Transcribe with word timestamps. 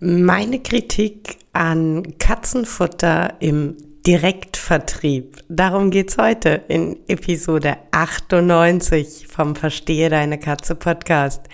Meine 0.00 0.60
Kritik 0.60 1.38
an 1.52 2.18
Katzenfutter 2.18 3.34
im 3.40 3.76
Direktvertrieb. 4.06 5.38
Darum 5.48 5.90
geht's 5.90 6.16
heute 6.18 6.62
in 6.68 7.00
Episode 7.08 7.78
98 7.90 9.26
vom 9.26 9.56
Verstehe 9.56 10.08
deine 10.08 10.38
Katze 10.38 10.76
Podcast, 10.76 11.48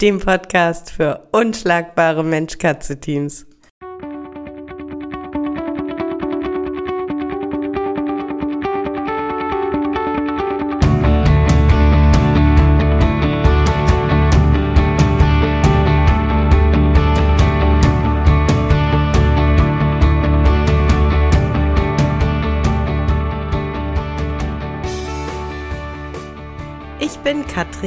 dem 0.00 0.20
Podcast 0.20 0.92
für 0.92 1.26
unschlagbare 1.32 2.22
Mensch-Katze-Teams. 2.22 3.47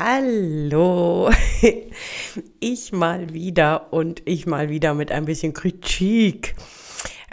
Hallo, 0.00 1.28
ich 2.60 2.92
mal 2.92 3.32
wieder 3.32 3.92
und 3.92 4.22
ich 4.26 4.46
mal 4.46 4.68
wieder 4.68 4.94
mit 4.94 5.10
ein 5.10 5.24
bisschen 5.24 5.54
Kritik. 5.54 6.54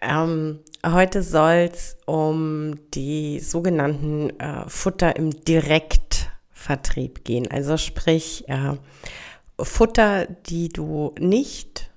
Ähm, 0.02 0.61
heute 0.83 1.22
soll 1.22 1.69
es 1.72 1.95
um 2.07 2.80
die 2.95 3.39
sogenannten 3.39 4.31
äh, 4.39 4.67
Futter 4.67 5.16
im 5.16 5.44
Direktvertrieb 5.44 7.23
gehen. 7.23 7.52
Also 7.52 7.77
sprich 7.77 8.49
äh, 8.49 8.73
Futter, 9.59 10.25
die 10.25 10.69
du 10.69 11.13
nicht 11.19 11.91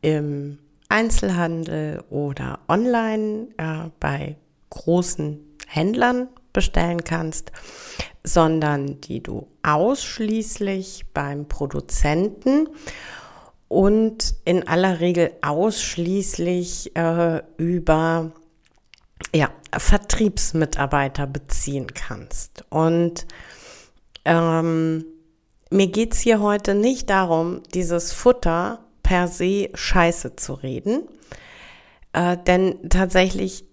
im 0.00 0.56
Einzelhandel 0.88 2.02
oder 2.08 2.60
online 2.68 3.48
äh, 3.58 3.90
bei 4.00 4.36
großen 4.70 5.40
Händlern 5.66 6.28
bestellen 6.56 7.04
kannst, 7.04 7.52
sondern 8.24 8.98
die 9.02 9.22
du 9.22 9.46
ausschließlich 9.62 11.04
beim 11.12 11.46
Produzenten 11.46 12.68
und 13.68 14.34
in 14.46 14.66
aller 14.66 15.00
Regel 15.00 15.32
ausschließlich 15.42 16.96
äh, 16.96 17.42
über 17.58 18.32
ja, 19.34 19.50
Vertriebsmitarbeiter 19.76 21.26
beziehen 21.26 21.88
kannst. 21.92 22.64
Und 22.70 23.26
ähm, 24.24 25.04
mir 25.70 25.88
geht's 25.88 26.20
hier 26.20 26.40
heute 26.40 26.74
nicht 26.74 27.10
darum, 27.10 27.62
dieses 27.74 28.12
Futter 28.12 28.80
per 29.02 29.28
se 29.28 29.68
scheiße 29.74 30.36
zu 30.36 30.54
reden, 30.54 31.02
äh, 32.14 32.38
denn 32.46 32.88
tatsächlich 32.88 33.64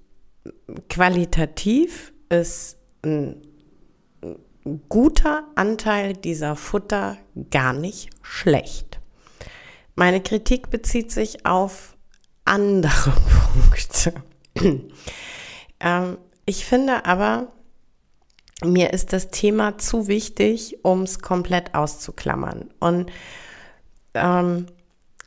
qualitativ 0.90 2.13
ist 2.42 2.78
ein 3.04 3.42
guter 4.90 5.46
Anteil 5.56 6.14
dieser 6.14 6.56
Futter 6.56 7.18
gar 7.52 7.74
nicht 7.74 8.10
schlecht. 8.22 9.00
Meine 9.96 10.22
Kritik 10.22 10.70
bezieht 10.70 11.12
sich 11.12 11.46
auf 11.46 11.96
andere 12.46 13.14
Punkte. 13.54 14.14
ähm, 15.80 16.18
ich 16.46 16.66
finde 16.66 17.06
aber, 17.06 17.52
mir 18.64 18.94
ist 18.94 19.14
das 19.14 19.30
Thema 19.30 19.78
zu 19.78 20.08
wichtig, 20.08 20.80
um 20.84 21.04
es 21.04 21.20
komplett 21.20 21.76
auszuklammern. 21.76 22.70
Und 22.80 23.12
ähm, 24.14 24.68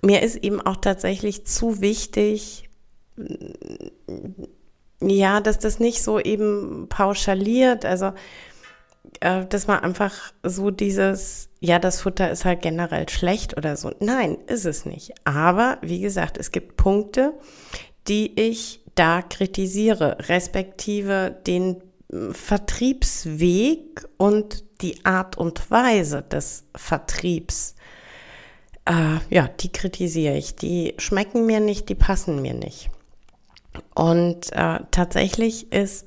mir 0.03 0.22
ist 0.22 0.37
eben 0.37 0.61
auch 0.61 0.77
tatsächlich 0.77 1.47
zu 1.47 1.81
wichtig, 1.81 2.69
ja, 5.01 5.41
dass 5.41 5.59
das 5.59 5.79
nicht 5.79 6.03
so 6.03 6.19
eben 6.19 6.89
pauschaliert. 6.89 7.84
Also 7.84 8.12
äh, 9.21 9.47
dass 9.47 9.67
man 9.67 9.81
einfach 9.81 10.33
so 10.43 10.71
dieses, 10.71 11.49
ja, 11.61 11.79
das 11.79 12.01
Futter 12.01 12.31
ist 12.31 12.45
halt 12.45 12.62
generell 12.62 13.09
schlecht 13.09 13.57
oder 13.57 13.77
so. 13.77 13.93
Nein, 14.01 14.39
ist 14.47 14.67
es 14.67 14.84
nicht. 14.84 15.12
Aber 15.25 15.79
wie 15.83 16.01
gesagt, 16.01 16.39
es 16.39 16.51
gibt 16.51 16.77
Punkte, 16.77 17.34
die 18.09 18.39
ich 18.41 18.83
da 18.95 19.23
kritisiere, 19.23 20.17
respektive 20.29 21.37
den 21.47 21.83
hm, 22.11 22.34
Vertriebsweg 22.34 24.07
und 24.17 24.65
die 24.81 25.05
Art 25.05 25.39
und 25.39 25.71
Weise 25.71 26.23
des 26.23 26.65
Vertriebs. 26.75 27.75
Äh, 28.84 29.19
ja, 29.31 29.49
die 29.49 29.73
kritisiere 29.73 30.37
ich. 30.37 30.57
Die 30.57 30.95
schmecken 30.99 31.47
mir 31.47 31.61
nicht, 31.61 31.89
die 31.89 31.95
passen 31.95 32.43
mir 32.43 32.55
nicht. 32.55 32.91
Und 33.95 34.53
äh, 34.53 34.81
tatsächlich 34.91 35.73
ist 35.73 36.07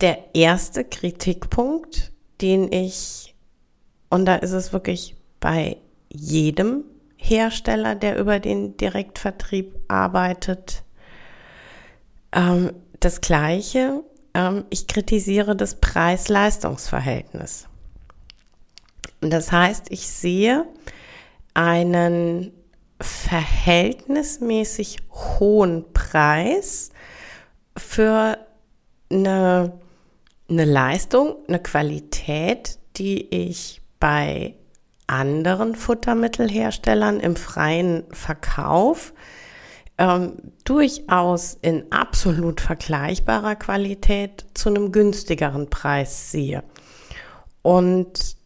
der 0.00 0.34
erste 0.34 0.84
Kritikpunkt, 0.84 2.12
den 2.40 2.72
ich, 2.72 3.34
und 4.10 4.24
da 4.26 4.36
ist 4.36 4.52
es 4.52 4.72
wirklich 4.72 5.16
bei 5.40 5.76
jedem 6.08 6.84
Hersteller, 7.16 7.94
der 7.94 8.18
über 8.18 8.40
den 8.40 8.76
Direktvertrieb 8.76 9.74
arbeitet, 9.88 10.82
ähm, 12.32 12.72
das 13.00 13.20
Gleiche. 13.20 14.02
Ähm, 14.34 14.64
ich 14.70 14.86
kritisiere 14.86 15.54
das 15.54 15.76
Preis-Leistungs-Verhältnis. 15.76 17.68
Das 19.20 19.52
heißt, 19.52 19.86
ich 19.90 20.08
sehe 20.08 20.66
einen 21.54 22.52
verhältnismäßig 23.00 24.98
hohen 25.10 25.84
Preis 26.12 26.90
für 27.74 28.36
eine, 29.10 29.72
eine 30.48 30.64
Leistung, 30.66 31.36
eine 31.48 31.58
Qualität, 31.58 32.78
die 32.98 33.34
ich 33.34 33.80
bei 33.98 34.54
anderen 35.06 35.74
Futtermittelherstellern 35.74 37.18
im 37.18 37.36
freien 37.36 38.04
Verkauf 38.10 39.14
ähm, 39.96 40.34
durchaus 40.64 41.56
in 41.62 41.90
absolut 41.90 42.60
vergleichbarer 42.60 43.56
Qualität 43.56 44.44
zu 44.52 44.68
einem 44.68 44.92
günstigeren 44.92 45.70
Preis 45.70 46.30
sehe. 46.30 46.62
Und 47.62 48.36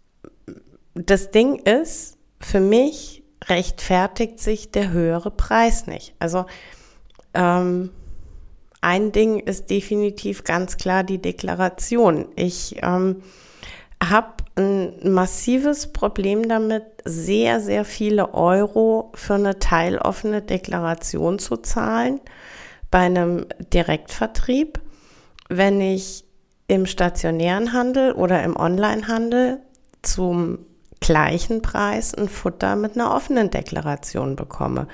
das 0.94 1.32
Ding 1.32 1.56
ist, 1.56 2.16
für 2.40 2.60
mich 2.60 3.24
rechtfertigt 3.44 4.38
sich 4.38 4.70
der 4.70 4.90
höhere 4.90 5.32
Preis 5.32 5.88
nicht. 5.88 6.14
Also 6.20 6.46
ähm, 7.36 7.90
ein 8.80 9.12
Ding 9.12 9.40
ist 9.40 9.70
definitiv 9.70 10.44
ganz 10.44 10.76
klar 10.76 11.04
die 11.04 11.18
Deklaration. 11.18 12.28
Ich 12.36 12.76
ähm, 12.82 13.22
habe 14.02 14.28
ein 14.56 15.12
massives 15.12 15.92
Problem 15.92 16.48
damit, 16.48 16.84
sehr, 17.04 17.60
sehr 17.60 17.84
viele 17.84 18.34
Euro 18.34 19.12
für 19.14 19.34
eine 19.34 19.58
teiloffene 19.58 20.42
Deklaration 20.42 21.38
zu 21.38 21.56
zahlen 21.58 22.20
bei 22.90 23.00
einem 23.00 23.46
Direktvertrieb, 23.72 24.80
wenn 25.48 25.80
ich 25.80 26.24
im 26.68 26.86
stationären 26.86 27.72
Handel 27.72 28.12
oder 28.12 28.42
im 28.42 28.56
Onlinehandel 28.56 29.60
zum 30.02 30.58
gleichen 31.00 31.62
Preis 31.62 32.14
ein 32.14 32.28
Futter 32.28 32.76
mit 32.76 32.94
einer 32.94 33.14
offenen 33.14 33.50
Deklaration 33.50 34.36
bekomme 34.36 34.88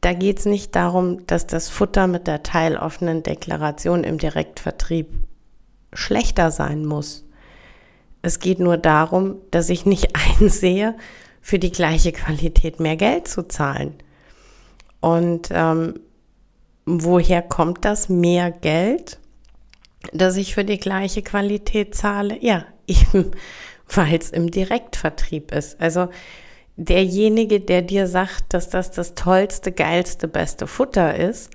da 0.00 0.12
geht 0.12 0.38
es 0.40 0.44
nicht 0.44 0.74
darum, 0.74 1.26
dass 1.26 1.46
das 1.46 1.68
Futter 1.68 2.06
mit 2.06 2.26
der 2.26 2.42
teiloffenen 2.42 3.22
Deklaration 3.22 4.04
im 4.04 4.18
Direktvertrieb 4.18 5.08
schlechter 5.92 6.50
sein 6.50 6.84
muss. 6.84 7.24
Es 8.22 8.40
geht 8.40 8.60
nur 8.60 8.76
darum, 8.76 9.36
dass 9.50 9.68
ich 9.68 9.86
nicht 9.86 10.10
einsehe, 10.40 10.96
für 11.40 11.58
die 11.58 11.72
gleiche 11.72 12.12
Qualität 12.12 12.78
mehr 12.78 12.96
Geld 12.96 13.26
zu 13.26 13.42
zahlen. 13.42 13.94
Und 15.00 15.48
ähm, 15.50 16.00
woher 16.84 17.40
kommt 17.40 17.84
das 17.84 18.08
mehr 18.08 18.50
Geld, 18.50 19.18
dass 20.12 20.36
ich 20.36 20.54
für 20.54 20.64
die 20.64 20.78
gleiche 20.78 21.22
Qualität 21.22 21.94
zahle? 21.94 22.36
Ja, 22.42 22.66
eben 22.86 23.30
weil 23.94 24.18
es 24.18 24.30
im 24.30 24.50
Direktvertrieb 24.50 25.52
ist. 25.52 25.80
Also 25.80 26.08
derjenige, 26.78 27.60
der 27.60 27.82
dir 27.82 28.06
sagt, 28.06 28.54
dass 28.54 28.70
das 28.70 28.92
das 28.92 29.14
tollste, 29.14 29.72
geilste, 29.72 30.28
beste 30.28 30.66
Futter 30.66 31.16
ist, 31.16 31.50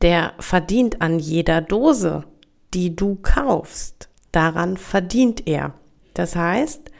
der 0.00 0.32
verdient 0.38 1.02
an 1.02 1.18
jeder 1.18 1.60
Dose, 1.60 2.24
die 2.72 2.96
du 2.96 3.16
kaufst. 3.16 4.08
Daran 4.32 4.76
verdient 4.76 5.46
er. 5.46 5.74
Das 6.14 6.34
heißt, 6.34 6.90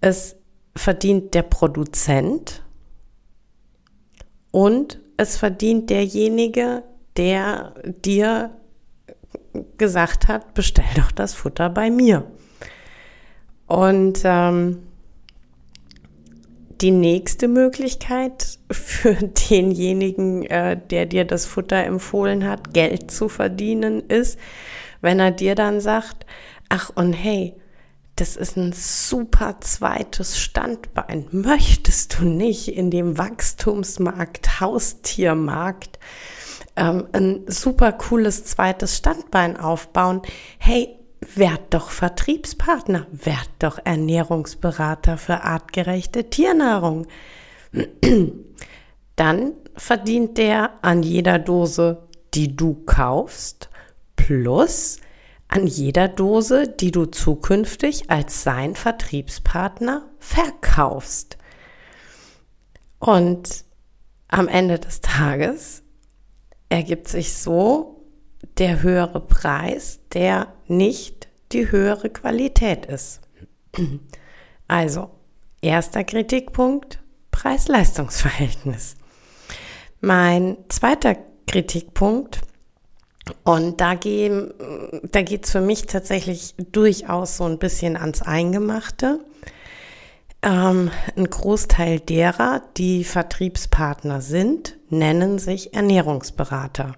es 0.00 0.36
verdient 0.76 1.34
der 1.34 1.42
Produzent 1.42 2.62
und 4.50 5.00
es 5.16 5.36
verdient 5.36 5.90
derjenige, 5.90 6.82
der 7.16 7.74
dir 8.04 8.50
gesagt 9.78 10.28
hat, 10.28 10.54
bestell 10.54 10.84
doch 10.96 11.10
das 11.10 11.34
Futter 11.34 11.70
bei 11.70 11.90
mir. 11.90 12.30
Und 13.66 14.20
ähm, 14.24 14.82
die 16.80 16.90
nächste 16.90 17.48
Möglichkeit 17.48 18.58
für 18.70 19.14
denjenigen, 19.50 20.44
äh, 20.44 20.78
der 20.90 21.06
dir 21.06 21.24
das 21.24 21.46
Futter 21.46 21.84
empfohlen 21.84 22.46
hat, 22.48 22.72
Geld 22.72 23.10
zu 23.10 23.28
verdienen, 23.28 24.00
ist, 24.08 24.38
wenn 25.00 25.18
er 25.18 25.30
dir 25.30 25.54
dann 25.54 25.80
sagt, 25.80 26.26
ach 26.68 26.90
und 26.94 27.12
hey, 27.12 27.54
das 28.16 28.36
ist 28.36 28.56
ein 28.56 28.72
super 28.72 29.56
zweites 29.60 30.38
Standbein. 30.38 31.26
Möchtest 31.30 32.18
du 32.18 32.24
nicht 32.26 32.68
in 32.68 32.90
dem 32.90 33.16
Wachstumsmarkt, 33.16 34.60
Haustiermarkt, 34.60 35.98
ähm, 36.76 37.08
ein 37.12 37.44
super 37.46 37.92
cooles 37.92 38.44
zweites 38.44 38.96
Standbein 38.98 39.56
aufbauen? 39.56 40.20
Hey, 40.58 40.99
werd 41.20 41.74
doch 41.74 41.90
Vertriebspartner, 41.90 43.06
werd 43.12 43.50
doch 43.58 43.78
Ernährungsberater 43.84 45.18
für 45.18 45.42
artgerechte 45.42 46.30
Tiernahrung. 46.30 47.06
Dann 49.16 49.52
verdient 49.76 50.38
der 50.38 50.82
an 50.82 51.02
jeder 51.02 51.38
Dose, 51.38 52.08
die 52.34 52.56
du 52.56 52.74
kaufst, 52.86 53.68
plus 54.16 54.98
an 55.48 55.66
jeder 55.66 56.08
Dose, 56.08 56.68
die 56.68 56.90
du 56.90 57.06
zukünftig 57.06 58.10
als 58.10 58.42
sein 58.42 58.76
Vertriebspartner 58.76 60.08
verkaufst. 60.18 61.36
Und 62.98 63.64
am 64.28 64.48
Ende 64.48 64.78
des 64.78 65.00
Tages 65.00 65.82
ergibt 66.68 67.08
sich 67.08 67.34
so 67.34 67.99
der 68.60 68.82
höhere 68.82 69.20
Preis, 69.20 69.98
der 70.12 70.48
nicht 70.68 71.28
die 71.52 71.72
höhere 71.72 72.10
Qualität 72.10 72.86
ist. 72.86 73.20
Also, 74.68 75.10
erster 75.62 76.04
Kritikpunkt, 76.04 77.00
Preis-Leistungs-Verhältnis. 77.32 78.94
Mein 80.00 80.58
zweiter 80.68 81.16
Kritikpunkt 81.48 82.40
und 83.42 83.80
da, 83.80 83.94
da 83.94 85.22
geht 85.22 85.44
es 85.44 85.50
für 85.50 85.60
mich 85.60 85.86
tatsächlich 85.86 86.54
durchaus 86.70 87.36
so 87.36 87.46
ein 87.46 87.58
bisschen 87.58 87.96
ans 87.96 88.22
Eingemachte. 88.22 89.18
Ähm, 90.42 90.92
ein 91.16 91.28
Großteil 91.28 91.98
derer, 91.98 92.62
die 92.76 93.02
Vertriebspartner 93.02 94.20
sind, 94.20 94.76
nennen 94.88 95.40
sich 95.40 95.74
Ernährungsberater. 95.74 96.94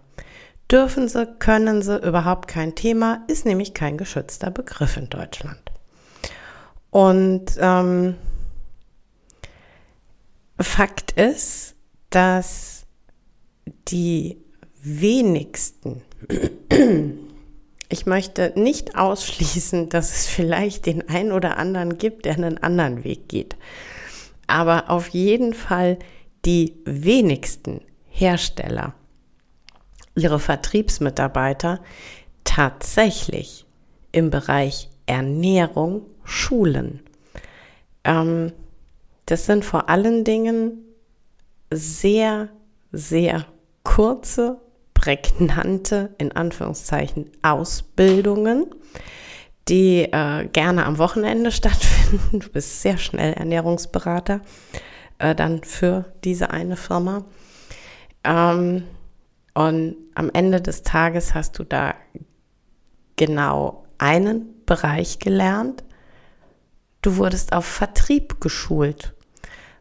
Dürfen 0.72 1.06
sie, 1.06 1.26
können 1.38 1.82
sie, 1.82 1.98
überhaupt 1.98 2.48
kein 2.48 2.74
Thema, 2.74 3.22
ist 3.28 3.44
nämlich 3.44 3.74
kein 3.74 3.98
geschützter 3.98 4.50
Begriff 4.50 4.96
in 4.96 5.10
Deutschland. 5.10 5.60
Und 6.90 7.58
ähm, 7.60 8.16
Fakt 10.58 11.12
ist, 11.12 11.74
dass 12.10 12.86
die 13.88 14.38
wenigsten 14.82 16.02
ich 17.92 18.06
möchte 18.06 18.52
nicht 18.56 18.96
ausschließen, 18.96 19.90
dass 19.90 20.12
es 20.12 20.26
vielleicht 20.26 20.86
den 20.86 21.08
einen 21.10 21.30
oder 21.30 21.58
anderen 21.58 21.98
gibt, 21.98 22.24
der 22.24 22.34
einen 22.34 22.56
anderen 22.56 23.04
Weg 23.04 23.28
geht. 23.28 23.56
Aber 24.46 24.88
auf 24.88 25.08
jeden 25.08 25.52
Fall 25.52 25.98
die 26.46 26.74
wenigsten 26.86 27.82
Hersteller 28.08 28.94
ihre 30.14 30.38
Vertriebsmitarbeiter 30.38 31.80
tatsächlich 32.44 33.66
im 34.12 34.30
Bereich 34.30 34.88
Ernährung 35.06 36.02
schulen. 36.24 37.00
Ähm, 38.04 38.52
das 39.26 39.46
sind 39.46 39.64
vor 39.64 39.88
allen 39.88 40.24
Dingen 40.24 40.78
sehr, 41.70 42.48
sehr 42.92 43.46
kurze 43.82 44.60
prägnante, 44.94 46.14
in 46.18 46.32
Anführungszeichen, 46.32 47.30
Ausbildungen, 47.42 48.66
die 49.68 50.02
äh, 50.02 50.46
gerne 50.46 50.84
am 50.86 50.98
Wochenende 50.98 51.50
stattfinden. 51.52 52.40
Du 52.40 52.48
bist 52.50 52.82
sehr 52.82 52.98
schnell 52.98 53.32
Ernährungsberater 53.32 54.40
äh, 55.18 55.34
dann 55.34 55.62
für 55.62 56.12
diese 56.24 56.50
eine 56.50 56.76
Firma. 56.76 57.24
Ähm, 58.24 58.84
und 59.54 59.96
am 60.14 60.30
Ende 60.32 60.60
des 60.60 60.82
Tages 60.82 61.34
hast 61.34 61.58
du 61.58 61.64
da 61.64 61.94
genau 63.16 63.84
einen 63.98 64.64
Bereich 64.64 65.18
gelernt. 65.18 65.84
Du 67.02 67.16
wurdest 67.16 67.52
auf 67.52 67.66
Vertrieb 67.66 68.40
geschult. 68.40 69.14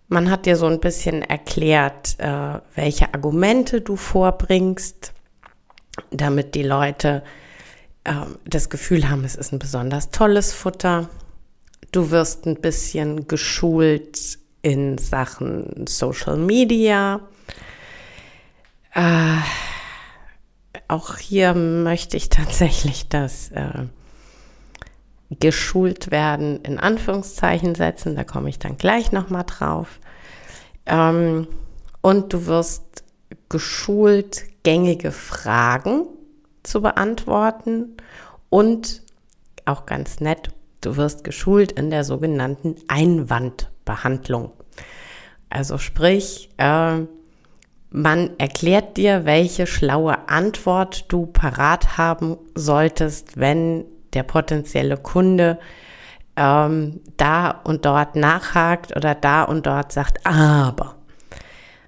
Man 0.08 0.30
hat 0.30 0.46
dir 0.46 0.58
so 0.58 0.66
ein 0.66 0.82
bisschen 0.82 1.22
erklärt, 1.22 2.20
äh, 2.20 2.60
welche 2.76 3.14
Argumente 3.14 3.80
du 3.80 3.96
vorbringst, 3.96 5.14
damit 6.10 6.56
die 6.56 6.64
Leute 6.64 7.24
äh, 8.04 8.14
das 8.46 8.70
Gefühl 8.70 9.10
haben, 9.10 9.24
es 9.24 9.36
ist 9.36 9.54
ein 9.54 9.60
besonders 9.60 10.10
tolles 10.10 10.52
Futter. 10.52 11.10
Du 11.92 12.12
wirst 12.12 12.46
ein 12.46 12.56
bisschen 12.56 13.28
geschult 13.28 14.38
in 14.62 14.98
Sachen 14.98 15.86
Social 15.88 16.38
Media. 16.38 17.22
Äh, 18.94 19.38
auch 20.88 21.18
hier 21.18 21.54
möchte 21.54 22.18
ich 22.18 22.30
tatsächlich 22.30 23.08
das 23.08 23.52
äh, 23.52 23.86
geschult 25.40 26.12
werden 26.12 26.62
in 26.64 26.80
Anführungszeichen 26.80 27.76
setzen. 27.76 28.16
Da 28.16 28.24
komme 28.24 28.50
ich 28.50 28.60
dann 28.60 28.78
gleich 28.78 29.12
nochmal 29.12 29.46
drauf. 29.46 30.00
Ähm, 30.86 31.48
und 32.02 32.34
du 32.34 32.46
wirst 32.48 33.04
geschult, 33.50 34.44
gängige 34.64 35.12
Fragen 35.12 36.08
zu 36.64 36.82
beantworten 36.82 37.98
und 38.50 39.02
auch 39.66 39.86
ganz 39.86 40.20
nett, 40.20 40.50
du 40.82 40.98
wirst 40.98 41.24
geschult 41.24 41.72
in 41.72 41.90
der 41.90 42.04
sogenannten 42.04 42.76
Einwandbehandlung. 42.88 44.52
Also 45.50 45.78
sprich, 45.78 46.50
äh, 46.58 47.02
man 47.92 48.32
erklärt 48.38 48.98
dir, 48.98 49.26
welche 49.26 49.68
schlaue 49.68 50.30
Antwort 50.30 51.06
du 51.10 51.26
parat 51.26 51.98
haben 51.98 52.38
solltest, 52.56 53.38
wenn 53.38 53.86
der 54.14 54.24
potenzielle 54.24 54.98
Kunde 54.98 55.60
ähm, 56.38 57.02
da 57.18 57.52
und 57.52 57.86
dort 57.86 58.16
nachhakt 58.16 58.96
oder 58.96 59.14
da 59.14 59.44
und 59.44 59.66
dort 59.66 59.92
sagt, 59.92 60.26
aber. 60.26 60.96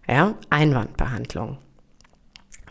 Ja, 0.08 0.36
Einwandbehandlung. 0.50 1.58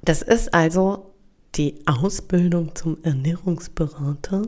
Das 0.05 0.21
ist 0.21 0.53
also 0.53 1.15
die 1.55 1.83
Ausbildung 1.87 2.75
zum 2.75 3.03
Ernährungsberater, 3.03 4.43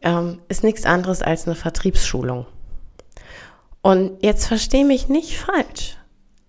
ähm, 0.00 0.40
ist 0.48 0.64
nichts 0.64 0.86
anderes 0.86 1.20
als 1.20 1.46
eine 1.46 1.54
Vertriebsschulung. 1.54 2.46
Und 3.82 4.22
jetzt 4.22 4.46
verstehe 4.46 4.84
mich 4.86 5.08
nicht 5.08 5.36
falsch. 5.36 5.98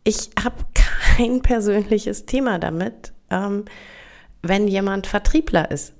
Ich 0.06 0.30
habe 0.42 0.56
kein 1.03 1.41
persönliches 1.41 2.25
Thema 2.25 2.60
damit, 2.60 3.13
ähm, 3.29 3.65
wenn 4.41 4.67
jemand 4.67 5.07
Vertriebler 5.07 5.69
ist. 5.69 5.93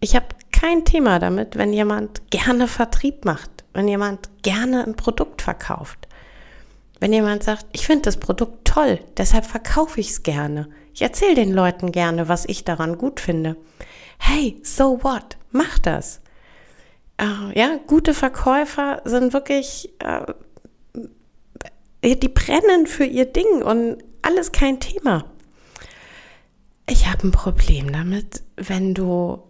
Ich 0.00 0.16
habe 0.16 0.26
kein 0.52 0.84
Thema 0.84 1.18
damit, 1.18 1.56
wenn 1.56 1.72
jemand 1.72 2.30
gerne 2.30 2.66
Vertrieb 2.66 3.24
macht, 3.24 3.64
wenn 3.74 3.86
jemand 3.86 4.28
gerne 4.42 4.84
ein 4.84 4.96
Produkt 4.96 5.42
verkauft. 5.42 6.08
Wenn 6.98 7.12
jemand 7.12 7.44
sagt, 7.44 7.66
ich 7.72 7.86
finde 7.86 8.02
das 8.02 8.18
Produkt 8.18 8.66
toll, 8.66 9.00
deshalb 9.16 9.46
verkaufe 9.46 10.00
ich 10.00 10.10
es 10.10 10.22
gerne. 10.22 10.68
Ich 10.92 11.02
erzähle 11.02 11.34
den 11.34 11.52
Leuten 11.52 11.92
gerne, 11.92 12.28
was 12.28 12.44
ich 12.46 12.64
daran 12.64 12.98
gut 12.98 13.20
finde. 13.20 13.56
Hey, 14.18 14.58
so 14.62 15.02
what? 15.02 15.36
Mach 15.50 15.78
das. 15.78 16.20
Äh, 17.16 17.58
ja, 17.58 17.78
gute 17.86 18.14
Verkäufer 18.14 19.00
sind 19.04 19.32
wirklich, 19.32 19.90
äh, 20.00 20.26
die 22.02 22.28
brennen 22.28 22.86
für 22.86 23.04
ihr 23.04 23.26
Ding 23.26 23.62
und 23.62 23.98
alles 24.22 24.52
kein 24.52 24.80
Thema. 24.80 25.24
Ich 26.88 27.06
habe 27.08 27.28
ein 27.28 27.32
Problem 27.32 27.92
damit, 27.92 28.42
wenn 28.56 28.94
du 28.94 29.42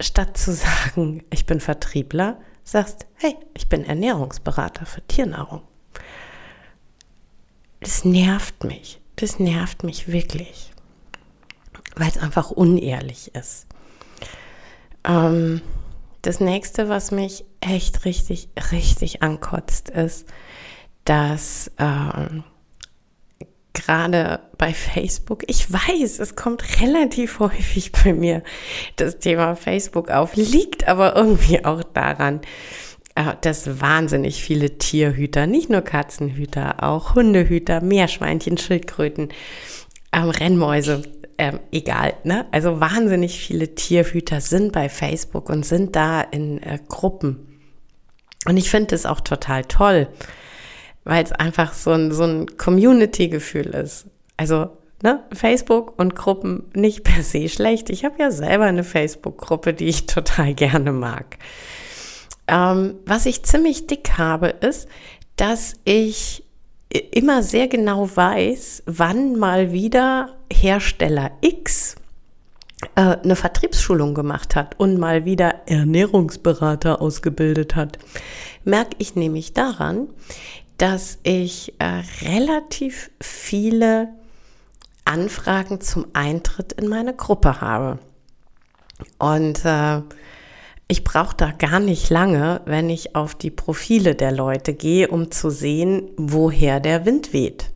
statt 0.00 0.36
zu 0.36 0.52
sagen, 0.52 1.24
ich 1.30 1.46
bin 1.46 1.60
Vertriebler, 1.60 2.40
sagst, 2.64 3.06
hey, 3.14 3.36
ich 3.54 3.68
bin 3.68 3.84
Ernährungsberater 3.84 4.86
für 4.86 5.06
Tiernahrung. 5.06 5.62
Das 7.80 8.04
nervt 8.04 8.64
mich. 8.64 9.00
Das 9.16 9.38
nervt 9.38 9.84
mich 9.84 10.08
wirklich. 10.08 10.72
Weil 11.94 12.08
es 12.08 12.18
einfach 12.18 12.50
unehrlich 12.50 13.34
ist. 13.34 13.66
Ähm, 15.04 15.62
das 16.22 16.40
nächste, 16.40 16.88
was 16.88 17.12
mich 17.12 17.44
echt 17.60 18.04
richtig, 18.04 18.48
richtig 18.72 19.22
ankotzt, 19.22 19.88
ist, 19.90 20.26
dass 21.04 21.70
ähm, 21.78 22.42
gerade 23.76 24.40
bei 24.58 24.72
Facebook, 24.72 25.44
ich 25.46 25.72
weiß, 25.72 26.18
es 26.18 26.34
kommt 26.34 26.80
relativ 26.80 27.38
häufig 27.38 27.92
bei 27.92 28.12
mir 28.12 28.42
das 28.96 29.18
Thema 29.18 29.54
Facebook 29.54 30.10
auf, 30.10 30.34
liegt 30.34 30.88
aber 30.88 31.14
irgendwie 31.14 31.64
auch 31.64 31.82
daran, 31.82 32.40
äh, 33.14 33.34
dass 33.42 33.80
wahnsinnig 33.80 34.42
viele 34.42 34.78
Tierhüter, 34.78 35.46
nicht 35.46 35.70
nur 35.70 35.82
Katzenhüter, 35.82 36.82
auch 36.82 37.14
Hundehüter, 37.14 37.80
Meerschweinchen, 37.80 38.58
Schildkröten, 38.58 39.28
ähm, 40.12 40.30
Rennmäuse, 40.30 41.02
ähm, 41.38 41.60
egal, 41.70 42.14
ne? 42.24 42.46
Also 42.50 42.80
wahnsinnig 42.80 43.38
viele 43.38 43.74
Tierhüter 43.74 44.40
sind 44.40 44.72
bei 44.72 44.88
Facebook 44.88 45.50
und 45.50 45.66
sind 45.66 45.94
da 45.94 46.22
in 46.22 46.62
äh, 46.62 46.78
Gruppen. 46.88 47.60
Und 48.46 48.56
ich 48.56 48.70
finde 48.70 48.94
es 48.94 49.04
auch 49.04 49.20
total 49.20 49.64
toll 49.64 50.08
weil 51.06 51.24
es 51.24 51.32
einfach 51.32 51.72
so 51.72 51.92
ein, 51.92 52.12
so 52.12 52.24
ein 52.24 52.58
Community-Gefühl 52.58 53.66
ist. 53.66 54.06
Also 54.36 54.76
ne, 55.02 55.22
Facebook 55.32 55.98
und 55.98 56.16
Gruppen 56.16 56.64
nicht 56.74 57.04
per 57.04 57.22
se 57.22 57.48
schlecht. 57.48 57.90
Ich 57.90 58.04
habe 58.04 58.16
ja 58.18 58.30
selber 58.32 58.64
eine 58.64 58.84
Facebook-Gruppe, 58.84 59.72
die 59.72 59.86
ich 59.86 60.06
total 60.06 60.52
gerne 60.52 60.92
mag. 60.92 61.38
Ähm, 62.48 62.96
was 63.06 63.24
ich 63.24 63.44
ziemlich 63.44 63.86
dick 63.86 64.18
habe, 64.18 64.48
ist, 64.48 64.88
dass 65.36 65.74
ich 65.84 66.44
immer 67.12 67.42
sehr 67.42 67.68
genau 67.68 68.08
weiß, 68.14 68.82
wann 68.86 69.36
mal 69.36 69.72
wieder 69.72 70.36
Hersteller 70.52 71.30
X 71.40 71.96
äh, 72.96 73.16
eine 73.22 73.36
Vertriebsschulung 73.36 74.14
gemacht 74.14 74.56
hat 74.56 74.78
und 74.78 74.98
mal 74.98 75.24
wieder 75.24 75.66
Ernährungsberater 75.66 77.00
ausgebildet 77.00 77.76
hat. 77.76 77.98
Merke 78.64 78.96
ich 78.98 79.14
nämlich 79.14 79.52
daran, 79.52 80.08
dass 80.78 81.18
ich 81.22 81.74
äh, 81.78 82.02
relativ 82.22 83.10
viele 83.20 84.08
Anfragen 85.04 85.80
zum 85.80 86.06
Eintritt 86.12 86.72
in 86.72 86.88
meine 86.88 87.14
Gruppe 87.14 87.60
habe. 87.60 87.98
Und 89.18 89.64
äh, 89.64 90.02
ich 90.88 91.04
brauche 91.04 91.36
da 91.36 91.50
gar 91.50 91.80
nicht 91.80 92.10
lange, 92.10 92.60
wenn 92.64 92.90
ich 92.90 93.16
auf 93.16 93.34
die 93.34 93.50
Profile 93.50 94.14
der 94.14 94.32
Leute 94.32 94.74
gehe, 94.74 95.08
um 95.08 95.30
zu 95.30 95.50
sehen, 95.50 96.10
woher 96.16 96.80
der 96.80 97.04
Wind 97.04 97.32
weht. 97.32 97.72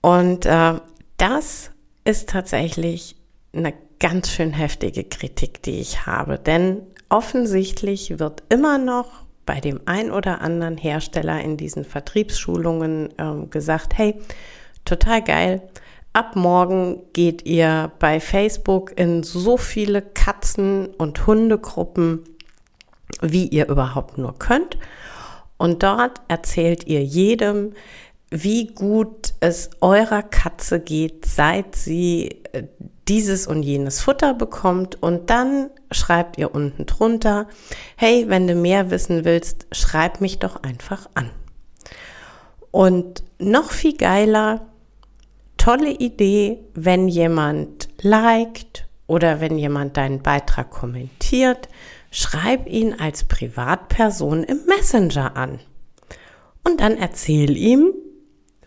Und 0.00 0.46
äh, 0.46 0.74
das 1.16 1.70
ist 2.04 2.28
tatsächlich 2.28 3.16
eine 3.52 3.74
ganz 3.98 4.30
schön 4.30 4.52
heftige 4.52 5.04
Kritik, 5.04 5.62
die 5.62 5.80
ich 5.80 6.06
habe. 6.06 6.38
Denn 6.38 6.82
offensichtlich 7.08 8.18
wird 8.18 8.42
immer 8.48 8.78
noch 8.78 9.25
bei 9.46 9.60
dem 9.60 9.80
ein 9.86 10.10
oder 10.10 10.40
anderen 10.42 10.76
Hersteller 10.76 11.40
in 11.40 11.56
diesen 11.56 11.84
Vertriebsschulungen 11.84 13.14
ähm, 13.16 13.48
gesagt, 13.48 13.96
hey, 13.96 14.20
total 14.84 15.22
geil. 15.22 15.62
Ab 16.12 16.34
morgen 16.34 17.02
geht 17.12 17.46
ihr 17.46 17.92
bei 17.98 18.20
Facebook 18.20 18.98
in 18.98 19.22
so 19.22 19.56
viele 19.56 20.02
Katzen- 20.02 20.88
und 20.96 21.26
Hundegruppen, 21.26 22.24
wie 23.22 23.46
ihr 23.46 23.68
überhaupt 23.68 24.18
nur 24.18 24.38
könnt. 24.38 24.78
Und 25.58 25.82
dort 25.82 26.20
erzählt 26.28 26.86
ihr 26.86 27.04
jedem, 27.04 27.72
wie 28.30 28.66
gut 28.68 29.34
es 29.40 29.70
eurer 29.80 30.22
Katze 30.22 30.80
geht, 30.80 31.26
seit 31.26 31.76
sie 31.76 32.40
äh, 32.52 32.64
dieses 33.08 33.46
und 33.46 33.62
jenes 33.62 34.00
Futter 34.00 34.34
bekommt 34.34 35.00
und 35.00 35.30
dann 35.30 35.70
schreibt 35.90 36.38
ihr 36.38 36.54
unten 36.54 36.86
drunter, 36.86 37.48
hey, 37.96 38.26
wenn 38.28 38.46
du 38.46 38.54
mehr 38.54 38.90
wissen 38.90 39.24
willst, 39.24 39.66
schreib 39.72 40.20
mich 40.20 40.38
doch 40.38 40.62
einfach 40.62 41.08
an. 41.14 41.30
Und 42.70 43.22
noch 43.38 43.70
viel 43.70 43.96
geiler, 43.96 44.66
tolle 45.56 45.90
Idee, 45.90 46.58
wenn 46.74 47.08
jemand 47.08 47.88
liked 48.00 48.86
oder 49.06 49.40
wenn 49.40 49.58
jemand 49.58 49.96
deinen 49.96 50.22
Beitrag 50.22 50.70
kommentiert, 50.70 51.68
schreib 52.10 52.66
ihn 52.66 52.94
als 52.94 53.24
Privatperson 53.24 54.44
im 54.44 54.60
Messenger 54.66 55.36
an. 55.36 55.60
Und 56.64 56.80
dann 56.80 56.96
erzähl 56.96 57.56
ihm, 57.56 57.92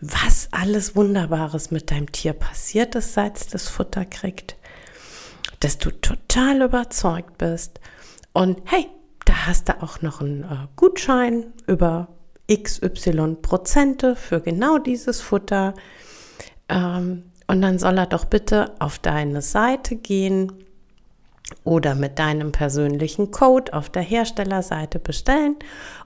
was 0.00 0.48
alles 0.50 0.96
Wunderbares 0.96 1.70
mit 1.70 1.90
deinem 1.90 2.10
Tier 2.10 2.32
passiert 2.32 2.94
ist, 2.94 3.12
seit 3.12 3.36
es 3.36 3.48
das 3.48 3.68
Futter 3.68 4.06
kriegt, 4.06 4.56
dass 5.60 5.78
du 5.78 5.90
total 5.90 6.62
überzeugt 6.62 7.38
bist 7.38 7.80
und 8.32 8.60
hey, 8.64 8.88
da 9.24 9.46
hast 9.46 9.68
du 9.68 9.82
auch 9.82 10.02
noch 10.02 10.20
einen 10.20 10.42
äh, 10.42 10.66
Gutschein 10.76 11.52
über 11.66 12.08
XY 12.52 13.36
Prozente 13.40 14.16
für 14.16 14.40
genau 14.40 14.78
dieses 14.78 15.20
Futter. 15.20 15.74
Ähm, 16.68 17.24
und 17.46 17.62
dann 17.62 17.78
soll 17.78 17.98
er 17.98 18.06
doch 18.06 18.24
bitte 18.24 18.74
auf 18.78 18.98
deine 18.98 19.42
Seite 19.42 19.96
gehen 19.96 20.52
oder 21.64 21.94
mit 21.94 22.18
deinem 22.18 22.52
persönlichen 22.52 23.30
Code 23.30 23.72
auf 23.72 23.90
der 23.90 24.02
Herstellerseite 24.02 24.98
bestellen. 24.98 25.56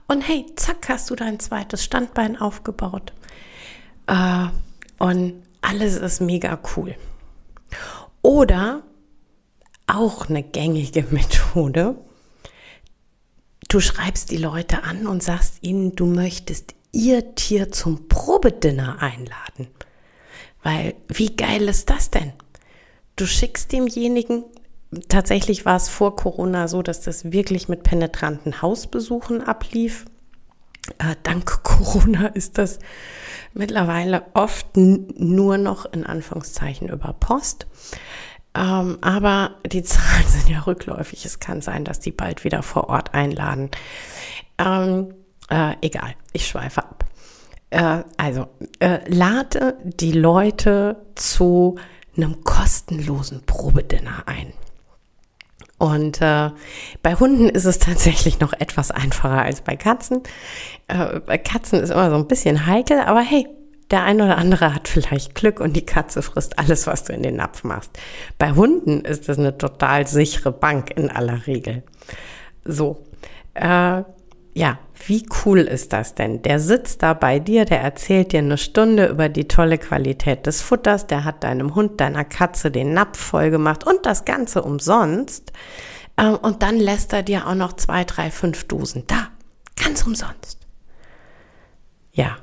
Und 0.07 0.21
hey, 0.21 0.45
zack, 0.55 0.89
hast 0.89 1.09
du 1.09 1.15
dein 1.15 1.39
zweites 1.39 1.83
Standbein 1.83 2.39
aufgebaut. 2.39 3.13
Äh, 4.07 4.47
und 4.97 5.43
alles 5.61 5.97
ist 5.97 6.21
mega 6.21 6.59
cool. 6.75 6.95
Oder 8.21 8.83
auch 9.87 10.29
eine 10.29 10.43
gängige 10.43 11.03
Methode. 11.09 11.97
Du 13.67 13.79
schreibst 13.79 14.31
die 14.31 14.37
Leute 14.37 14.83
an 14.83 15.07
und 15.07 15.23
sagst 15.23 15.57
ihnen, 15.61 15.95
du 15.95 16.05
möchtest 16.05 16.75
ihr 16.91 17.35
Tier 17.35 17.71
zum 17.71 18.07
Probedinner 18.07 19.01
einladen. 19.01 19.67
Weil, 20.63 20.95
wie 21.07 21.35
geil 21.35 21.67
ist 21.67 21.89
das 21.89 22.09
denn? 22.09 22.33
Du 23.15 23.25
schickst 23.25 23.71
demjenigen, 23.71 24.43
tatsächlich 25.09 25.65
war 25.65 25.75
es 25.75 25.89
vor 25.89 26.15
Corona 26.15 26.67
so, 26.67 26.81
dass 26.81 27.01
das 27.01 27.31
wirklich 27.31 27.69
mit 27.69 27.83
penetranten 27.83 28.61
Hausbesuchen 28.61 29.41
ablief. 29.41 30.05
Äh, 30.97 31.15
dank 31.23 31.45
Corona 31.63 32.27
ist 32.27 32.57
das 32.57 32.79
mittlerweile 33.53 34.25
oft 34.33 34.75
nur 34.75 35.57
noch 35.57 35.85
in 35.85 36.05
Anführungszeichen 36.05 36.89
über 36.89 37.13
Post. 37.13 37.67
Ähm, 38.55 38.97
aber 39.01 39.55
die 39.65 39.83
Zahlen 39.83 40.25
sind 40.27 40.49
ja 40.49 40.61
rückläufig. 40.61 41.25
Es 41.25 41.39
kann 41.39 41.61
sein, 41.61 41.85
dass 41.85 41.99
die 41.99 42.11
bald 42.11 42.43
wieder 42.43 42.63
vor 42.63 42.89
Ort 42.89 43.13
einladen. 43.13 43.69
Ähm, 44.57 45.13
äh, 45.49 45.75
egal, 45.81 46.15
ich 46.33 46.47
schweife 46.47 46.83
ab. 46.83 47.05
Äh, 47.69 48.03
also, 48.17 48.47
äh, 48.79 48.99
lade 49.07 49.77
die 49.83 50.13
Leute 50.13 50.97
zu 51.15 51.77
einem 52.15 52.43
kostenlosen 52.43 53.45
Probedinner 53.45 54.23
ein. 54.27 54.53
Und 55.77 56.21
äh, 56.21 56.51
bei 57.03 57.15
Hunden 57.15 57.49
ist 57.49 57.65
es 57.65 57.79
tatsächlich 57.79 58.39
noch 58.39 58.53
etwas 58.53 58.91
einfacher 58.91 59.41
als 59.41 59.61
bei 59.61 59.75
Katzen. 59.75 60.23
Äh, 60.87 61.19
bei 61.19 61.37
Katzen 61.37 61.81
ist 61.81 61.89
immer 61.89 62.09
so 62.09 62.15
ein 62.15 62.27
bisschen 62.27 62.65
heikel, 62.65 63.01
aber 63.01 63.19
hey, 63.19 63.47
der 63.91 64.03
eine 64.03 64.25
oder 64.25 64.37
andere 64.37 64.73
hat 64.73 64.87
vielleicht 64.87 65.35
Glück 65.35 65.59
und 65.59 65.75
die 65.75 65.85
Katze 65.85 66.21
frisst 66.21 66.57
alles, 66.57 66.87
was 66.87 67.03
du 67.03 67.13
in 67.13 67.23
den 67.23 67.35
Napf 67.35 67.63
machst. 67.63 67.91
Bei 68.37 68.51
Hunden 68.51 69.01
ist 69.01 69.29
das 69.29 69.37
eine 69.37 69.57
total 69.57 70.07
sichere 70.07 70.51
Bank 70.51 70.91
in 70.95 71.11
aller 71.11 71.45
Regel. 71.45 71.83
So, 72.63 73.05
äh, 73.53 74.03
ja, 74.57 74.79
wie 75.07 75.25
cool 75.45 75.59
ist 75.59 75.93
das 75.93 76.15
denn? 76.15 76.41
Der 76.41 76.59
sitzt 76.59 77.03
da 77.03 77.13
bei 77.13 77.39
dir, 77.39 77.65
der 77.65 77.81
erzählt 77.81 78.31
dir 78.31 78.39
eine 78.39 78.57
Stunde 78.57 79.07
über 79.07 79.29
die 79.29 79.47
tolle 79.47 79.77
Qualität 79.77 80.47
des 80.47 80.61
Futters, 80.61 81.07
der 81.07 81.25
hat 81.25 81.43
deinem 81.43 81.75
Hund, 81.75 81.99
deiner 81.99 82.23
Katze 82.23 82.71
den 82.71 82.93
Napf 82.93 83.19
voll 83.19 83.51
gemacht 83.51 83.85
und 83.85 84.05
das 84.05 84.25
Ganze 84.25 84.63
umsonst. 84.63 85.51
Äh, 86.15 86.29
und 86.29 86.63
dann 86.63 86.77
lässt 86.77 87.13
er 87.13 87.21
dir 87.21 87.47
auch 87.47 87.55
noch 87.55 87.73
zwei, 87.73 88.03
drei, 88.03 88.31
fünf 88.31 88.63
Dosen 88.63 89.03
da. 89.07 89.27
Ganz 89.75 90.05
umsonst. 90.05 90.65
Ja. 92.13 92.37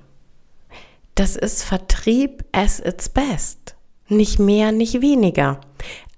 Das 1.14 1.36
ist 1.36 1.62
Vertrieb 1.62 2.44
as 2.52 2.80
its 2.80 3.08
best. 3.08 3.76
Nicht 4.08 4.38
mehr, 4.38 4.72
nicht 4.72 5.00
weniger. 5.00 5.60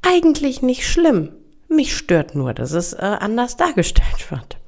Eigentlich 0.03 0.63
nicht 0.63 0.87
schlimm. 0.87 1.33
Mich 1.69 1.97
stört 1.97 2.35
nur, 2.35 2.55
dass 2.55 2.73
es 2.73 2.93
äh, 2.93 2.99
anders 2.99 3.57
dargestellt 3.57 4.31
wird. 4.31 4.59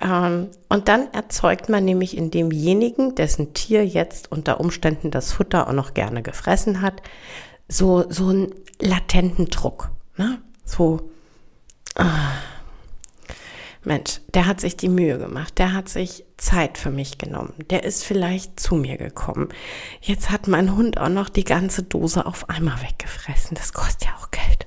Ähm, 0.00 0.48
und 0.68 0.88
dann 0.88 1.12
erzeugt 1.12 1.68
man 1.68 1.84
nämlich 1.84 2.16
in 2.16 2.30
demjenigen, 2.30 3.14
dessen 3.14 3.54
Tier 3.54 3.86
jetzt 3.86 4.30
unter 4.30 4.60
Umständen 4.60 5.10
das 5.10 5.32
Futter 5.32 5.68
auch 5.68 5.72
noch 5.72 5.94
gerne 5.94 6.22
gefressen 6.22 6.82
hat, 6.82 7.02
so, 7.68 8.10
so 8.10 8.28
einen 8.28 8.54
latenten 8.80 9.50
Druck. 9.50 9.90
Ne? 10.16 10.38
So, 10.64 11.10
ah, 11.96 12.32
Mensch, 13.88 14.20
der 14.34 14.46
hat 14.46 14.60
sich 14.60 14.76
die 14.76 14.90
Mühe 14.90 15.18
gemacht, 15.18 15.58
der 15.58 15.72
hat 15.72 15.88
sich 15.88 16.24
Zeit 16.36 16.76
für 16.76 16.90
mich 16.90 17.16
genommen, 17.16 17.54
der 17.70 17.84
ist 17.84 18.04
vielleicht 18.04 18.60
zu 18.60 18.74
mir 18.74 18.98
gekommen. 18.98 19.48
Jetzt 20.02 20.30
hat 20.30 20.46
mein 20.46 20.76
Hund 20.76 20.98
auch 20.98 21.08
noch 21.08 21.30
die 21.30 21.42
ganze 21.42 21.84
Dose 21.84 22.26
auf 22.26 22.50
einmal 22.50 22.76
weggefressen. 22.82 23.56
Das 23.56 23.72
kostet 23.72 24.04
ja 24.04 24.10
auch 24.20 24.30
Geld. 24.30 24.66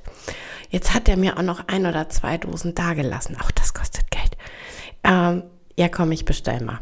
Jetzt 0.72 0.96
hat 0.96 1.08
er 1.08 1.18
mir 1.18 1.38
auch 1.38 1.44
noch 1.44 1.68
ein 1.68 1.86
oder 1.86 2.10
zwei 2.10 2.40
Dosen 2.40 2.74
dagelassen. 2.74 3.38
Auch 3.40 3.52
das 3.52 3.76
kostet 3.76 4.10
Geld. 4.10 4.38
Ähm, 5.04 5.44
ja, 5.78 5.88
komm, 5.88 6.12
ich 6.12 6.26
bestell 6.26 6.64
mal. 6.64 6.80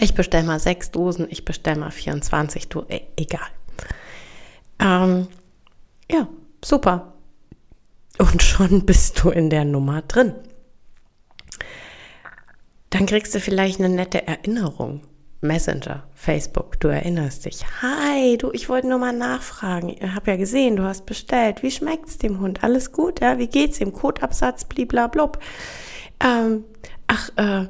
Ich 0.00 0.14
bestell 0.14 0.42
mal 0.42 0.58
sechs 0.58 0.90
Dosen, 0.90 1.28
ich 1.30 1.44
bestell 1.44 1.76
mal 1.76 1.92
24, 1.92 2.68
du, 2.68 2.84
e 2.88 3.02
egal. 3.16 3.46
Ähm, 4.80 5.28
ja, 6.10 6.26
super. 6.64 7.12
Und 8.18 8.42
schon 8.42 8.84
bist 8.84 9.22
du 9.22 9.30
in 9.30 9.50
der 9.50 9.64
Nummer 9.64 10.02
drin. 10.02 10.34
Dann 12.92 13.06
kriegst 13.06 13.34
du 13.34 13.40
vielleicht 13.40 13.80
eine 13.80 13.88
nette 13.88 14.26
Erinnerung. 14.26 15.00
Messenger, 15.40 16.04
Facebook, 16.14 16.78
du 16.78 16.88
erinnerst 16.88 17.46
dich. 17.46 17.64
Hi, 17.80 18.36
du, 18.36 18.52
ich 18.52 18.68
wollte 18.68 18.86
nur 18.86 18.98
mal 18.98 19.14
nachfragen. 19.14 19.88
Ich 19.88 20.02
habe 20.02 20.30
ja 20.30 20.36
gesehen, 20.36 20.76
du 20.76 20.84
hast 20.84 21.06
bestellt. 21.06 21.62
Wie 21.62 21.70
schmeckt's 21.70 22.18
dem 22.18 22.38
Hund? 22.38 22.62
Alles 22.62 22.92
gut, 22.92 23.20
ja? 23.20 23.38
Wie 23.38 23.48
geht's 23.48 23.80
ihm? 23.80 23.92
Kotabsatz, 23.92 24.66
bliblablub. 24.66 25.38
Ähm, 26.20 26.64
ach, 27.08 27.30
äh, 27.36 27.66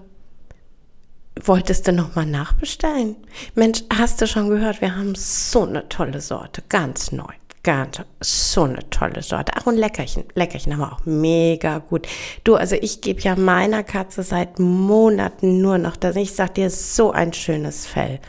wolltest 1.40 1.86
du 1.86 1.92
noch 1.92 2.16
mal 2.16 2.26
nachbestellen? 2.26 3.16
Mensch, 3.54 3.84
hast 3.96 4.20
du 4.20 4.26
schon 4.26 4.50
gehört, 4.50 4.80
wir 4.80 4.96
haben 4.96 5.14
so 5.14 5.62
eine 5.62 5.88
tolle 5.88 6.20
Sorte, 6.20 6.62
ganz 6.68 7.12
neu. 7.12 7.32
Ganz 7.62 8.00
so 8.20 8.64
eine 8.64 8.88
tolle 8.90 9.22
Sorte. 9.22 9.52
Ach, 9.54 9.66
und 9.66 9.76
Leckerchen. 9.76 10.24
Leckerchen 10.34 10.72
haben 10.72 10.80
wir 10.80 10.92
auch 10.92 11.06
mega 11.06 11.78
gut. 11.78 12.08
Du, 12.42 12.56
also 12.56 12.74
ich 12.74 13.00
gebe 13.00 13.20
ja 13.20 13.36
meiner 13.36 13.84
Katze 13.84 14.24
seit 14.24 14.58
Monaten 14.58 15.60
nur 15.60 15.78
noch 15.78 15.96
das. 15.96 16.16
Ich 16.16 16.34
sag 16.34 16.54
dir, 16.54 16.70
so 16.70 17.12
ein 17.12 17.32
schönes 17.32 17.86
Fell. 17.86 18.20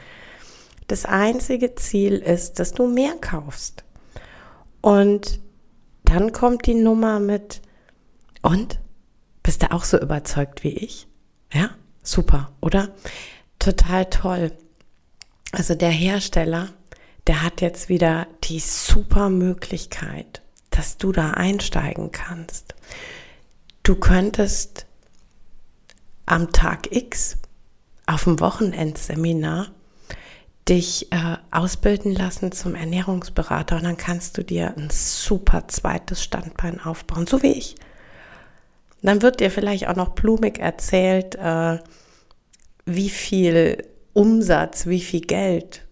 Das 0.87 1.05
einzige 1.05 1.73
Ziel 1.75 2.13
ist, 2.15 2.59
dass 2.59 2.73
du 2.73 2.87
mehr 2.87 3.13
kaufst. 3.19 3.83
Und 4.81 5.39
dann 6.03 6.31
kommt 6.31 6.67
die 6.67 6.75
Nummer 6.75 7.19
mit, 7.19 7.61
und? 8.43 8.79
Bist 9.41 9.63
du 9.63 9.71
auch 9.71 9.83
so 9.83 9.99
überzeugt 9.99 10.63
wie 10.63 10.73
ich? 10.73 11.07
Ja? 11.51 11.71
Super, 12.03 12.51
oder? 12.61 12.89
Total 13.57 14.05
toll. 14.05 14.51
Also 15.51 15.75
der 15.75 15.89
Hersteller 15.89 16.69
der 17.27 17.43
hat 17.43 17.61
jetzt 17.61 17.89
wieder 17.89 18.27
die 18.43 18.59
super 18.59 19.29
Möglichkeit, 19.29 20.41
dass 20.69 20.97
du 20.97 21.11
da 21.11 21.31
einsteigen 21.31 22.11
kannst. 22.11 22.75
Du 23.83 23.95
könntest 23.95 24.85
am 26.25 26.51
Tag 26.51 26.91
X 26.91 27.37
auf 28.05 28.25
dem 28.25 28.39
Wochenendseminar 28.39 29.67
dich 30.67 31.11
äh, 31.11 31.37
ausbilden 31.51 32.13
lassen 32.13 32.51
zum 32.51 32.75
Ernährungsberater 32.75 33.77
und 33.77 33.83
dann 33.83 33.97
kannst 33.97 34.37
du 34.37 34.43
dir 34.43 34.73
ein 34.77 34.89
super 34.89 35.67
zweites 35.67 36.23
Standbein 36.23 36.79
aufbauen, 36.79 37.27
so 37.27 37.43
wie 37.43 37.51
ich. 37.51 37.75
Dann 39.01 39.21
wird 39.21 39.41
dir 39.41 39.51
vielleicht 39.51 39.89
auch 39.89 39.97
noch 39.97 40.09
blumig 40.09 40.59
erzählt, 40.59 41.35
äh, 41.35 41.79
wie 42.85 43.09
viel 43.09 43.85
Umsatz, 44.13 44.87
wie 44.87 45.01
viel 45.01 45.21
Geld 45.21 45.82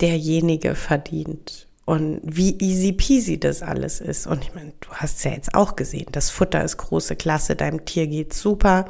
derjenige 0.00 0.74
verdient 0.74 1.68
und 1.88 2.20
wie 2.22 2.56
easy 2.58 2.92
peasy 2.92 3.40
das 3.40 3.62
alles 3.62 4.00
ist. 4.00 4.26
Und 4.26 4.44
ich 4.44 4.54
meine, 4.54 4.72
du 4.80 4.90
hast 4.90 5.18
es 5.18 5.24
ja 5.24 5.30
jetzt 5.30 5.54
auch 5.54 5.74
gesehen, 5.74 6.06
das 6.12 6.28
Futter 6.28 6.62
ist 6.62 6.76
große 6.76 7.16
Klasse, 7.16 7.56
deinem 7.56 7.86
Tier 7.86 8.06
geht's 8.06 8.40
super. 8.40 8.86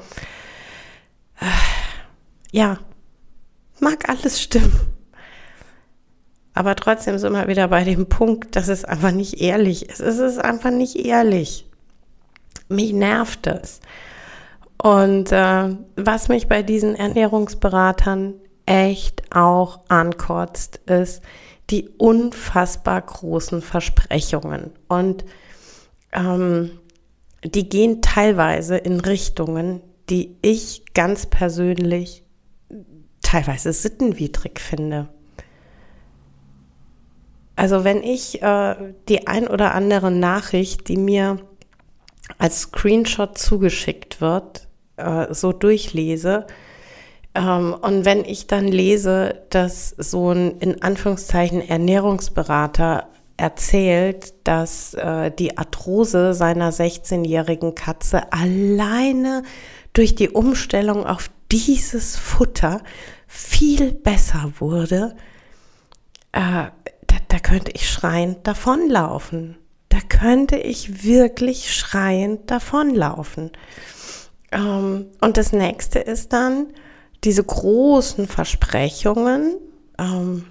Ja, 2.50 2.78
mag 3.78 4.08
alles 4.08 4.42
stimmen. 4.42 4.80
Aber 6.54 6.74
trotzdem 6.74 7.18
sind 7.18 7.34
wir 7.34 7.46
wieder 7.46 7.68
bei 7.68 7.84
dem 7.84 8.08
Punkt, 8.08 8.56
dass 8.56 8.66
es 8.66 8.84
einfach 8.84 9.12
nicht 9.12 9.40
ehrlich 9.40 9.88
ist. 9.88 10.00
Es 10.00 10.18
ist 10.18 10.38
einfach 10.38 10.72
nicht 10.72 10.96
ehrlich. 10.96 11.66
Mich 12.68 12.92
nervt 12.92 13.46
es. 13.46 13.80
Und 14.82 15.30
äh, 15.30 15.76
was 15.94 16.28
mich 16.28 16.48
bei 16.48 16.64
diesen 16.64 16.96
Ernährungsberatern 16.96 18.34
echt 18.68 19.34
auch 19.34 19.80
ankotzt, 19.88 20.76
ist 20.86 21.22
die 21.70 21.88
unfassbar 21.96 23.00
großen 23.00 23.62
Versprechungen. 23.62 24.72
Und 24.88 25.24
ähm, 26.12 26.78
die 27.42 27.68
gehen 27.68 28.02
teilweise 28.02 28.76
in 28.76 29.00
Richtungen, 29.00 29.80
die 30.10 30.36
ich 30.42 30.84
ganz 30.92 31.26
persönlich 31.26 32.24
teilweise 33.22 33.72
sittenwidrig 33.72 34.60
finde. 34.60 35.08
Also 37.56 37.84
wenn 37.84 38.02
ich 38.02 38.42
äh, 38.42 38.94
die 39.08 39.26
ein 39.26 39.48
oder 39.48 39.74
andere 39.74 40.10
Nachricht, 40.10 40.88
die 40.88 40.96
mir 40.96 41.38
als 42.36 42.60
Screenshot 42.60 43.38
zugeschickt 43.38 44.20
wird, 44.20 44.68
äh, 44.96 45.32
so 45.32 45.52
durchlese, 45.52 46.46
und 47.40 48.04
wenn 48.04 48.24
ich 48.24 48.46
dann 48.46 48.66
lese, 48.66 49.42
dass 49.50 49.90
so 49.90 50.30
ein 50.30 50.58
in 50.58 50.82
Anführungszeichen 50.82 51.66
Ernährungsberater 51.66 53.08
erzählt, 53.36 54.34
dass 54.44 54.94
äh, 54.94 55.30
die 55.30 55.56
Arthrose 55.56 56.34
seiner 56.34 56.72
16-jährigen 56.72 57.74
Katze 57.74 58.32
alleine 58.32 59.44
durch 59.92 60.14
die 60.14 60.30
Umstellung 60.30 61.06
auf 61.06 61.30
dieses 61.50 62.16
Futter 62.16 62.82
viel 63.26 63.92
besser 63.92 64.52
wurde, 64.58 65.14
äh, 66.32 66.40
da, 66.40 67.16
da 67.28 67.38
könnte 67.38 67.70
ich 67.72 67.88
schreiend 67.88 68.46
davonlaufen. 68.46 69.56
Da 69.88 69.98
könnte 70.00 70.56
ich 70.56 71.04
wirklich 71.04 71.74
schreiend 71.74 72.50
davonlaufen. 72.50 73.52
Ähm, 74.50 75.06
und 75.20 75.36
das 75.36 75.52
nächste 75.52 76.00
ist 76.00 76.32
dann, 76.32 76.68
diese 77.24 77.42
großen 77.42 78.28
Versprechungen, 78.28 79.56
ähm, 79.98 80.46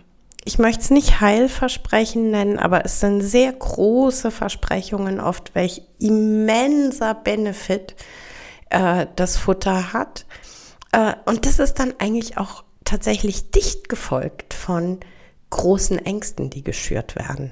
ich 0.48 0.60
möchte 0.60 0.82
es 0.82 0.90
nicht 0.92 1.20
Heilversprechen 1.20 2.32
nennen, 2.32 2.58
aber 2.58 2.86
es 2.86 3.02
sind 3.02 3.22
sehr 3.22 3.52
große 3.52 4.32
Versprechungen 4.32 5.20
oft, 5.20 5.56
welch 5.56 5.82
immenser 6.00 7.14
Benefit 7.16 7.96
äh, 8.70 9.08
das 9.18 9.36
Futter 9.36 9.92
hat. 9.92 10.26
Äh, 10.94 11.16
und 11.26 11.46
das 11.46 11.60
ist 11.60 11.76
dann 11.80 11.94
eigentlich 12.00 12.38
auch 12.38 12.64
tatsächlich 12.86 13.52
dicht 13.52 13.90
gefolgt 13.90 14.54
von 14.54 15.02
großen 15.50 16.00
Ängsten, 16.00 16.50
die 16.50 16.64
geschürt 16.64 17.18
werden. 17.18 17.52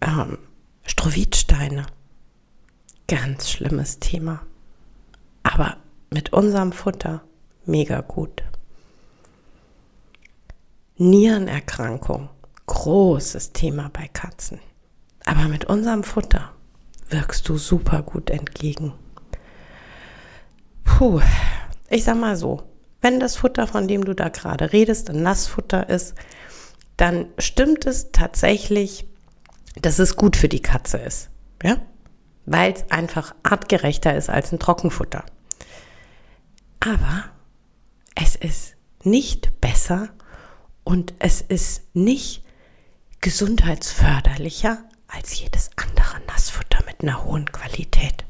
Ähm, 0.00 0.38
Strohwitsteine, 0.84 1.84
ganz 3.08 3.50
schlimmes 3.50 3.98
Thema. 3.98 4.40
Aber 5.42 5.76
mit 6.10 6.32
unserem 6.32 6.72
Futter 6.72 7.22
mega 7.70 8.00
gut. 8.00 8.42
Nierenerkrankung, 10.96 12.28
großes 12.66 13.52
Thema 13.52 13.90
bei 13.92 14.08
Katzen. 14.08 14.60
Aber 15.24 15.48
mit 15.48 15.64
unserem 15.64 16.04
Futter 16.04 16.52
wirkst 17.08 17.48
du 17.48 17.56
super 17.56 18.02
gut 18.02 18.30
entgegen. 18.30 18.92
Puh, 20.84 21.20
ich 21.88 22.04
sag 22.04 22.18
mal 22.18 22.36
so, 22.36 22.62
wenn 23.00 23.20
das 23.20 23.36
Futter, 23.36 23.66
von 23.66 23.88
dem 23.88 24.04
du 24.04 24.14
da 24.14 24.28
gerade 24.28 24.72
redest, 24.72 25.08
ein 25.08 25.22
Nassfutter 25.22 25.88
ist, 25.88 26.14
dann 26.96 27.26
stimmt 27.38 27.86
es 27.86 28.12
tatsächlich, 28.12 29.06
dass 29.80 29.98
es 29.98 30.16
gut 30.16 30.36
für 30.36 30.48
die 30.48 30.60
Katze 30.60 30.98
ist. 30.98 31.30
Ja? 31.62 31.78
Weil 32.44 32.72
es 32.72 32.90
einfach 32.90 33.34
artgerechter 33.42 34.14
ist 34.14 34.28
als 34.28 34.52
ein 34.52 34.58
Trockenfutter. 34.58 35.24
Aber 36.80 37.24
es 38.20 38.36
ist 38.36 38.76
nicht 39.02 39.60
besser 39.60 40.10
und 40.84 41.14
es 41.18 41.40
ist 41.40 41.84
nicht 41.94 42.44
gesundheitsförderlicher 43.20 44.84
als 45.08 45.40
jedes 45.40 45.70
andere 45.76 46.20
Nassfutter 46.26 46.84
mit 46.86 47.00
einer 47.02 47.24
hohen 47.24 47.50
Qualität. 47.50 48.24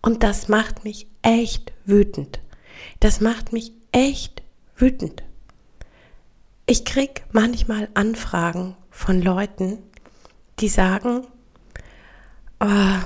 Und 0.00 0.22
das 0.24 0.48
macht 0.48 0.84
mich 0.84 1.06
echt 1.22 1.72
wütend. 1.84 2.40
Das 2.98 3.20
macht 3.20 3.52
mich 3.52 3.72
echt 3.92 4.42
wütend. 4.76 5.22
Ich 6.66 6.84
krieg 6.84 7.24
manchmal 7.30 7.88
Anfragen 7.94 8.76
von 8.90 9.22
Leuten, 9.22 9.78
die 10.58 10.68
sagen, 10.68 11.26
oh, 12.60 12.98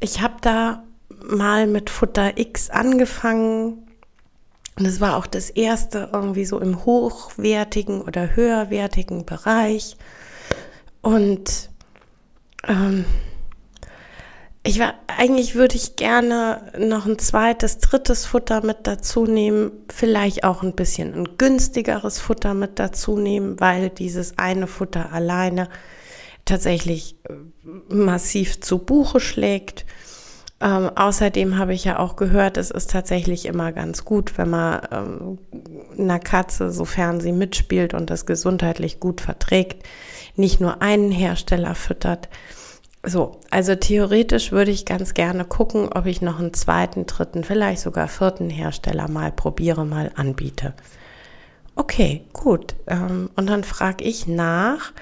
ich 0.00 0.20
habe 0.20 0.36
da 0.42 0.84
mal 1.22 1.66
mit 1.66 1.88
Futter 1.90 2.38
X 2.38 2.70
angefangen, 2.70 3.87
und 4.78 4.86
es 4.86 5.00
war 5.00 5.16
auch 5.16 5.26
das 5.26 5.50
erste 5.50 6.10
irgendwie 6.12 6.44
so 6.44 6.60
im 6.60 6.84
hochwertigen 6.84 8.00
oder 8.00 8.36
höherwertigen 8.36 9.26
Bereich. 9.26 9.96
Und 11.02 11.70
ähm, 12.66 13.04
ich 14.62 14.78
war, 14.78 14.94
eigentlich 15.06 15.56
würde 15.56 15.74
ich 15.74 15.96
gerne 15.96 16.72
noch 16.78 17.06
ein 17.06 17.18
zweites, 17.18 17.78
drittes 17.78 18.24
Futter 18.24 18.64
mit 18.64 18.86
dazu 18.86 19.24
nehmen, 19.24 19.72
vielleicht 19.92 20.44
auch 20.44 20.62
ein 20.62 20.74
bisschen 20.74 21.12
ein 21.14 21.38
günstigeres 21.38 22.20
Futter 22.20 22.54
mit 22.54 22.78
dazu 22.78 23.16
nehmen, 23.18 23.58
weil 23.58 23.90
dieses 23.90 24.38
eine 24.38 24.68
Futter 24.68 25.12
alleine 25.12 25.68
tatsächlich 26.44 27.16
äh, 27.28 27.34
massiv 27.92 28.60
zu 28.60 28.78
Buche 28.78 29.18
schlägt. 29.18 29.86
Ähm, 30.60 30.90
außerdem 30.94 31.56
habe 31.56 31.72
ich 31.72 31.84
ja 31.84 32.00
auch 32.00 32.16
gehört, 32.16 32.56
es 32.56 32.72
ist 32.72 32.90
tatsächlich 32.90 33.46
immer 33.46 33.70
ganz 33.70 34.04
gut, 34.04 34.36
wenn 34.38 34.50
man 34.50 34.80
ähm, 34.90 35.38
einer 35.96 36.18
Katze, 36.18 36.72
sofern 36.72 37.20
sie 37.20 37.32
mitspielt 37.32 37.94
und 37.94 38.10
das 38.10 38.26
gesundheitlich 38.26 38.98
gut 38.98 39.20
verträgt, 39.20 39.86
nicht 40.34 40.60
nur 40.60 40.82
einen 40.82 41.12
Hersteller 41.12 41.76
füttert. 41.76 42.28
So, 43.04 43.40
also 43.50 43.76
theoretisch 43.76 44.50
würde 44.50 44.72
ich 44.72 44.84
ganz 44.84 45.14
gerne 45.14 45.44
gucken, 45.44 45.90
ob 45.92 46.06
ich 46.06 46.22
noch 46.22 46.40
einen 46.40 46.52
zweiten, 46.52 47.06
dritten, 47.06 47.44
vielleicht 47.44 47.80
sogar 47.80 48.08
vierten 48.08 48.50
Hersteller 48.50 49.08
mal 49.08 49.30
probiere, 49.30 49.86
mal 49.86 50.10
anbiete. 50.16 50.74
Okay, 51.76 52.24
gut. 52.32 52.74
Ähm, 52.88 53.30
und 53.36 53.46
dann 53.48 53.62
frage 53.62 54.02
ich 54.02 54.26
nach, 54.26 54.92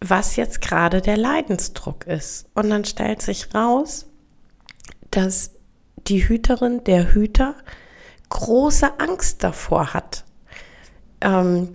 was 0.00 0.36
jetzt 0.36 0.60
gerade 0.60 1.00
der 1.00 1.16
Leidensdruck 1.16 2.06
ist. 2.06 2.46
Und 2.54 2.70
dann 2.70 2.84
stellt 2.84 3.20
sich 3.20 3.52
raus, 3.52 4.06
dass 5.16 5.52
die 5.96 6.28
Hüterin, 6.28 6.84
der 6.84 7.14
Hüter, 7.14 7.54
große 8.28 8.98
Angst 8.98 9.44
davor 9.44 9.94
hat, 9.94 10.24
ähm, 11.20 11.68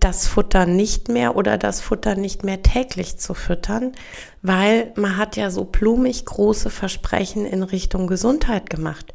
das 0.00 0.26
Futter 0.26 0.64
nicht 0.64 1.08
mehr 1.08 1.36
oder 1.36 1.58
das 1.58 1.80
Futter 1.80 2.14
nicht 2.14 2.42
mehr 2.42 2.62
täglich 2.62 3.18
zu 3.18 3.34
füttern, 3.34 3.92
weil 4.40 4.92
man 4.96 5.18
hat 5.18 5.36
ja 5.36 5.50
so 5.50 5.64
blumig 5.64 6.24
große 6.24 6.70
Versprechen 6.70 7.44
in 7.44 7.62
Richtung 7.62 8.06
Gesundheit 8.06 8.70
gemacht. 8.70 9.12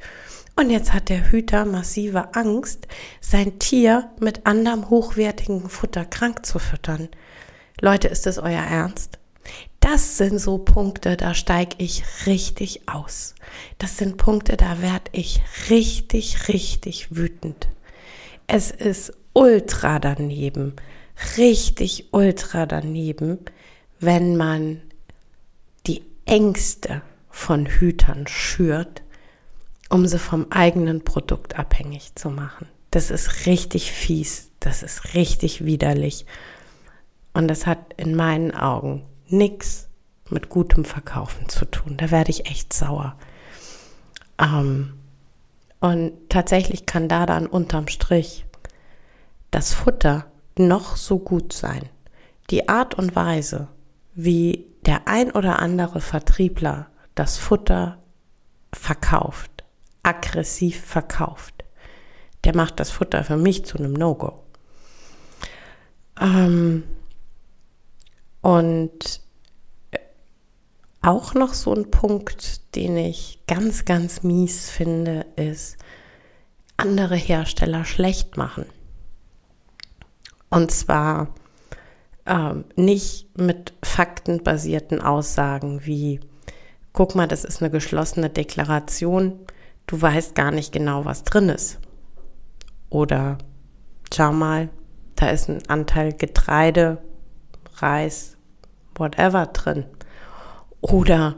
Und 0.55 0.69
jetzt 0.69 0.93
hat 0.93 1.09
der 1.09 1.31
Hüter 1.31 1.65
massive 1.65 2.35
Angst, 2.35 2.87
sein 3.21 3.59
Tier 3.59 4.09
mit 4.19 4.45
anderem 4.45 4.89
hochwertigen 4.89 5.69
Futter 5.69 6.05
krank 6.05 6.45
zu 6.45 6.59
füttern. 6.59 7.09
Leute, 7.81 8.09
ist 8.09 8.25
das 8.25 8.37
euer 8.37 8.61
Ernst? 8.61 9.18
Das 9.79 10.17
sind 10.17 10.39
so 10.39 10.57
Punkte, 10.57 11.15
da 11.15 11.33
steige 11.33 11.75
ich 11.77 12.03
richtig 12.25 12.87
aus. 12.87 13.35
Das 13.77 13.97
sind 13.97 14.17
Punkte, 14.17 14.57
da 14.57 14.81
werde 14.81 15.09
ich 15.13 15.41
richtig, 15.69 16.49
richtig 16.49 17.15
wütend. 17.15 17.69
Es 18.47 18.71
ist 18.71 19.13
ultra 19.33 19.99
daneben, 19.99 20.73
richtig 21.37 22.09
ultra 22.11 22.65
daneben, 22.65 23.39
wenn 23.99 24.35
man 24.35 24.81
die 25.87 26.03
Ängste 26.25 27.01
von 27.29 27.65
Hütern 27.65 28.27
schürt, 28.27 29.01
um 29.89 30.05
sie 30.07 30.19
vom 30.19 30.47
eigenen 30.49 31.03
Produkt 31.03 31.57
abhängig 31.57 32.15
zu 32.15 32.29
machen. 32.29 32.67
Das 32.91 33.11
ist 33.11 33.45
richtig 33.45 33.91
fies, 33.91 34.49
das 34.59 34.83
ist 34.83 35.13
richtig 35.13 35.63
widerlich. 35.63 36.25
Und 37.33 37.47
das 37.47 37.65
hat 37.65 37.79
in 37.97 38.15
meinen 38.15 38.53
Augen 38.53 39.03
nichts 39.31 39.89
mit 40.29 40.49
gutem 40.49 40.85
Verkaufen 40.85 41.49
zu 41.49 41.65
tun. 41.65 41.97
Da 41.97 42.11
werde 42.11 42.31
ich 42.31 42.45
echt 42.45 42.73
sauer. 42.73 43.15
Ähm, 44.39 44.93
und 45.79 46.13
tatsächlich 46.29 46.85
kann 46.85 47.07
da 47.07 47.25
dann 47.25 47.47
unterm 47.47 47.87
Strich 47.87 48.45
das 49.51 49.73
Futter 49.73 50.25
noch 50.57 50.95
so 50.95 51.19
gut 51.19 51.53
sein. 51.53 51.89
Die 52.49 52.67
Art 52.67 52.95
und 52.95 53.15
Weise, 53.15 53.67
wie 54.13 54.65
der 54.85 55.07
ein 55.07 55.31
oder 55.31 55.59
andere 55.59 56.01
Vertriebler 56.01 56.87
das 57.15 57.37
Futter 57.37 57.97
verkauft, 58.73 59.63
aggressiv 60.03 60.83
verkauft, 60.83 61.63
der 62.43 62.55
macht 62.55 62.79
das 62.79 62.91
Futter 62.91 63.23
für 63.23 63.37
mich 63.37 63.65
zu 63.65 63.77
einem 63.77 63.93
No-Go. 63.93 64.43
Ähm, 66.19 66.83
und 68.41 69.21
auch 71.01 71.33
noch 71.33 71.53
so 71.53 71.73
ein 71.73 71.91
Punkt, 71.91 72.75
den 72.75 72.97
ich 72.97 73.39
ganz, 73.47 73.85
ganz 73.85 74.23
mies 74.23 74.69
finde, 74.69 75.25
ist 75.35 75.77
andere 76.77 77.15
Hersteller 77.15 77.85
schlecht 77.85 78.37
machen. 78.37 78.65
Und 80.49 80.71
zwar 80.71 81.33
ähm, 82.25 82.65
nicht 82.75 83.37
mit 83.37 83.73
faktenbasierten 83.83 85.01
Aussagen 85.01 85.85
wie, 85.85 86.19
guck 86.93 87.15
mal, 87.15 87.27
das 87.27 87.43
ist 87.43 87.61
eine 87.61 87.71
geschlossene 87.71 88.29
Deklaration, 88.29 89.39
du 89.87 90.01
weißt 90.01 90.35
gar 90.35 90.51
nicht 90.51 90.71
genau, 90.71 91.05
was 91.05 91.23
drin 91.23 91.49
ist. 91.49 91.79
Oder 92.89 93.37
schau 94.13 94.31
mal, 94.31 94.69
da 95.15 95.29
ist 95.29 95.49
ein 95.49 95.61
Anteil 95.67 96.13
Getreide, 96.13 96.99
Reis, 97.81 98.37
whatever 98.95 99.47
drin. 99.47 99.85
Oder 100.81 101.35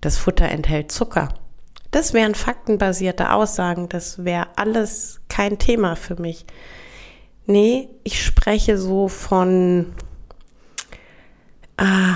das 0.00 0.18
Futter 0.18 0.48
enthält 0.48 0.92
Zucker. 0.92 1.30
Das 1.90 2.12
wären 2.12 2.34
faktenbasierte 2.34 3.32
Aussagen, 3.32 3.88
das 3.88 4.22
wäre 4.24 4.48
alles 4.56 5.22
kein 5.28 5.58
Thema 5.58 5.96
für 5.96 6.20
mich. 6.20 6.44
Nee, 7.46 7.88
ich 8.04 8.22
spreche 8.22 8.76
so 8.76 9.08
von, 9.08 9.94
äh, 11.78 12.12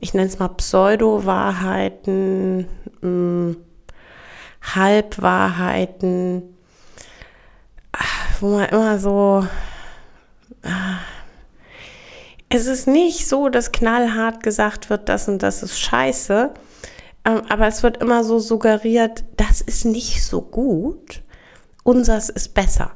ich 0.00 0.14
nenne 0.14 0.26
es 0.26 0.40
mal 0.40 0.48
Pseudo-Wahrheiten, 0.48 2.66
hm, 3.00 3.56
Halbwahrheiten, 4.62 6.42
wo 8.40 8.56
man 8.56 8.68
immer 8.68 8.98
so, 8.98 9.46
äh, 10.62 10.96
es 12.54 12.66
ist 12.66 12.86
nicht 12.86 13.26
so, 13.28 13.48
dass 13.48 13.72
knallhart 13.72 14.42
gesagt 14.42 14.90
wird, 14.90 15.08
das 15.08 15.26
und 15.26 15.42
das 15.42 15.62
ist 15.62 15.80
scheiße, 15.80 16.50
ähm, 17.24 17.42
aber 17.48 17.66
es 17.66 17.82
wird 17.82 17.96
immer 17.96 18.24
so 18.24 18.38
suggeriert, 18.38 19.24
das 19.38 19.62
ist 19.62 19.86
nicht 19.86 20.22
so 20.22 20.42
gut, 20.42 21.22
unsers 21.82 22.28
ist 22.28 22.52
besser. 22.52 22.92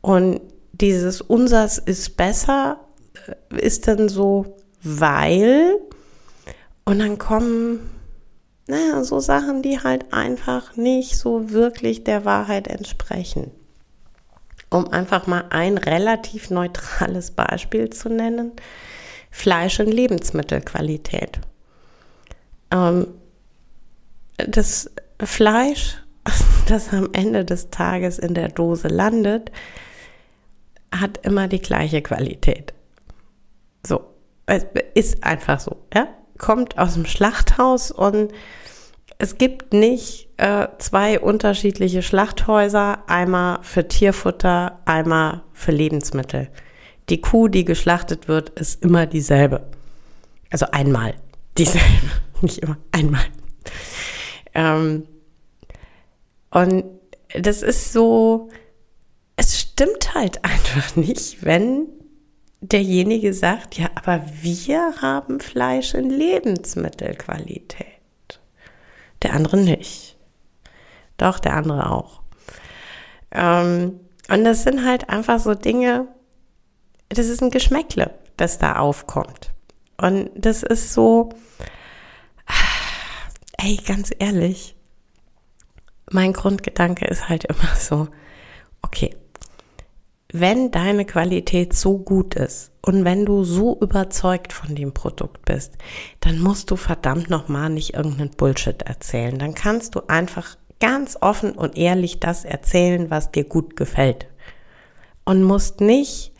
Und 0.00 0.40
dieses 0.72 1.20
unsers 1.20 1.78
ist 1.78 2.16
besser 2.16 2.78
äh, 3.50 3.60
ist 3.60 3.88
dann 3.88 4.08
so, 4.08 4.56
weil, 4.82 5.80
und 6.84 7.00
dann 7.00 7.18
kommen 7.18 7.90
naja, 8.66 9.02
so 9.04 9.20
Sachen, 9.20 9.62
die 9.62 9.80
halt 9.80 10.12
einfach 10.12 10.76
nicht 10.76 11.18
so 11.18 11.50
wirklich 11.50 12.04
der 12.04 12.24
Wahrheit 12.24 12.68
entsprechen 12.68 13.50
um 14.74 14.88
einfach 14.92 15.28
mal 15.28 15.44
ein 15.50 15.78
relativ 15.78 16.50
neutrales 16.50 17.30
Beispiel 17.30 17.90
zu 17.90 18.08
nennen, 18.08 18.52
Fleisch 19.30 19.78
und 19.78 19.86
Lebensmittelqualität. 19.86 21.38
Ähm, 22.72 23.06
das 24.36 24.90
Fleisch, 25.22 25.98
das 26.66 26.92
am 26.92 27.08
Ende 27.12 27.44
des 27.44 27.70
Tages 27.70 28.18
in 28.18 28.34
der 28.34 28.48
Dose 28.48 28.88
landet, 28.88 29.52
hat 30.90 31.24
immer 31.24 31.46
die 31.46 31.60
gleiche 31.60 32.02
Qualität. 32.02 32.74
So, 33.86 34.00
es 34.46 34.66
ist 34.94 35.22
einfach 35.22 35.60
so, 35.60 35.84
ja? 35.94 36.08
Kommt 36.36 36.78
aus 36.78 36.94
dem 36.94 37.06
Schlachthaus 37.06 37.92
und 37.92 38.32
es 39.18 39.38
gibt 39.38 39.72
nicht 39.72 40.28
äh, 40.36 40.68
zwei 40.78 41.20
unterschiedliche 41.20 42.02
Schlachthäuser, 42.02 43.08
einmal 43.08 43.58
für 43.62 43.86
Tierfutter, 43.86 44.80
einmal 44.84 45.42
für 45.52 45.72
Lebensmittel. 45.72 46.48
Die 47.08 47.20
Kuh, 47.20 47.48
die 47.48 47.64
geschlachtet 47.64 48.28
wird, 48.28 48.50
ist 48.50 48.82
immer 48.82 49.06
dieselbe. 49.06 49.66
Also 50.50 50.66
einmal 50.72 51.14
dieselbe, 51.56 52.10
nicht 52.40 52.58
immer, 52.58 52.76
einmal. 52.92 53.24
Ähm, 54.54 55.06
und 56.50 56.84
das 57.38 57.62
ist 57.62 57.92
so, 57.92 58.50
es 59.36 59.60
stimmt 59.60 60.14
halt 60.14 60.44
einfach 60.44 60.96
nicht, 60.96 61.44
wenn 61.44 61.86
derjenige 62.60 63.34
sagt, 63.34 63.78
ja, 63.78 63.90
aber 63.94 64.24
wir 64.40 64.94
haben 65.02 65.40
Fleisch 65.40 65.94
in 65.94 66.08
Lebensmittelqualität 66.10 67.93
der 69.24 69.34
andere 69.34 69.56
nicht. 69.56 70.16
Doch, 71.16 71.38
der 71.38 71.54
andere 71.54 71.90
auch. 71.90 72.22
Ähm, 73.30 74.00
und 74.30 74.44
das 74.44 74.62
sind 74.62 74.84
halt 74.84 75.08
einfach 75.08 75.38
so 75.38 75.54
Dinge, 75.54 76.08
das 77.08 77.26
ist 77.26 77.42
ein 77.42 77.50
Geschmäckle, 77.50 78.14
das 78.36 78.58
da 78.58 78.76
aufkommt. 78.76 79.52
Und 79.96 80.30
das 80.34 80.62
ist 80.62 80.92
so, 80.92 81.30
ey, 83.58 83.76
ganz 83.76 84.10
ehrlich, 84.18 84.76
mein 86.10 86.32
Grundgedanke 86.32 87.06
ist 87.06 87.28
halt 87.28 87.44
immer 87.44 87.74
so, 87.78 88.08
okay, 88.82 89.14
wenn 90.36 90.72
deine 90.72 91.04
Qualität 91.04 91.74
so 91.74 91.96
gut 91.96 92.34
ist 92.34 92.72
und 92.82 93.04
wenn 93.04 93.24
du 93.24 93.44
so 93.44 93.78
überzeugt 93.80 94.52
von 94.52 94.74
dem 94.74 94.92
Produkt 94.92 95.44
bist, 95.44 95.74
dann 96.18 96.40
musst 96.40 96.72
du 96.72 96.76
verdammt 96.76 97.30
nochmal 97.30 97.70
nicht 97.70 97.94
irgendeinen 97.94 98.30
Bullshit 98.30 98.82
erzählen. 98.82 99.38
Dann 99.38 99.54
kannst 99.54 99.94
du 99.94 100.00
einfach 100.08 100.56
ganz 100.80 101.16
offen 101.20 101.52
und 101.52 101.78
ehrlich 101.78 102.18
das 102.18 102.44
erzählen, 102.44 103.10
was 103.10 103.30
dir 103.30 103.44
gut 103.44 103.76
gefällt. 103.76 104.26
Und 105.24 105.44
musst 105.44 105.80
nicht 105.80 106.32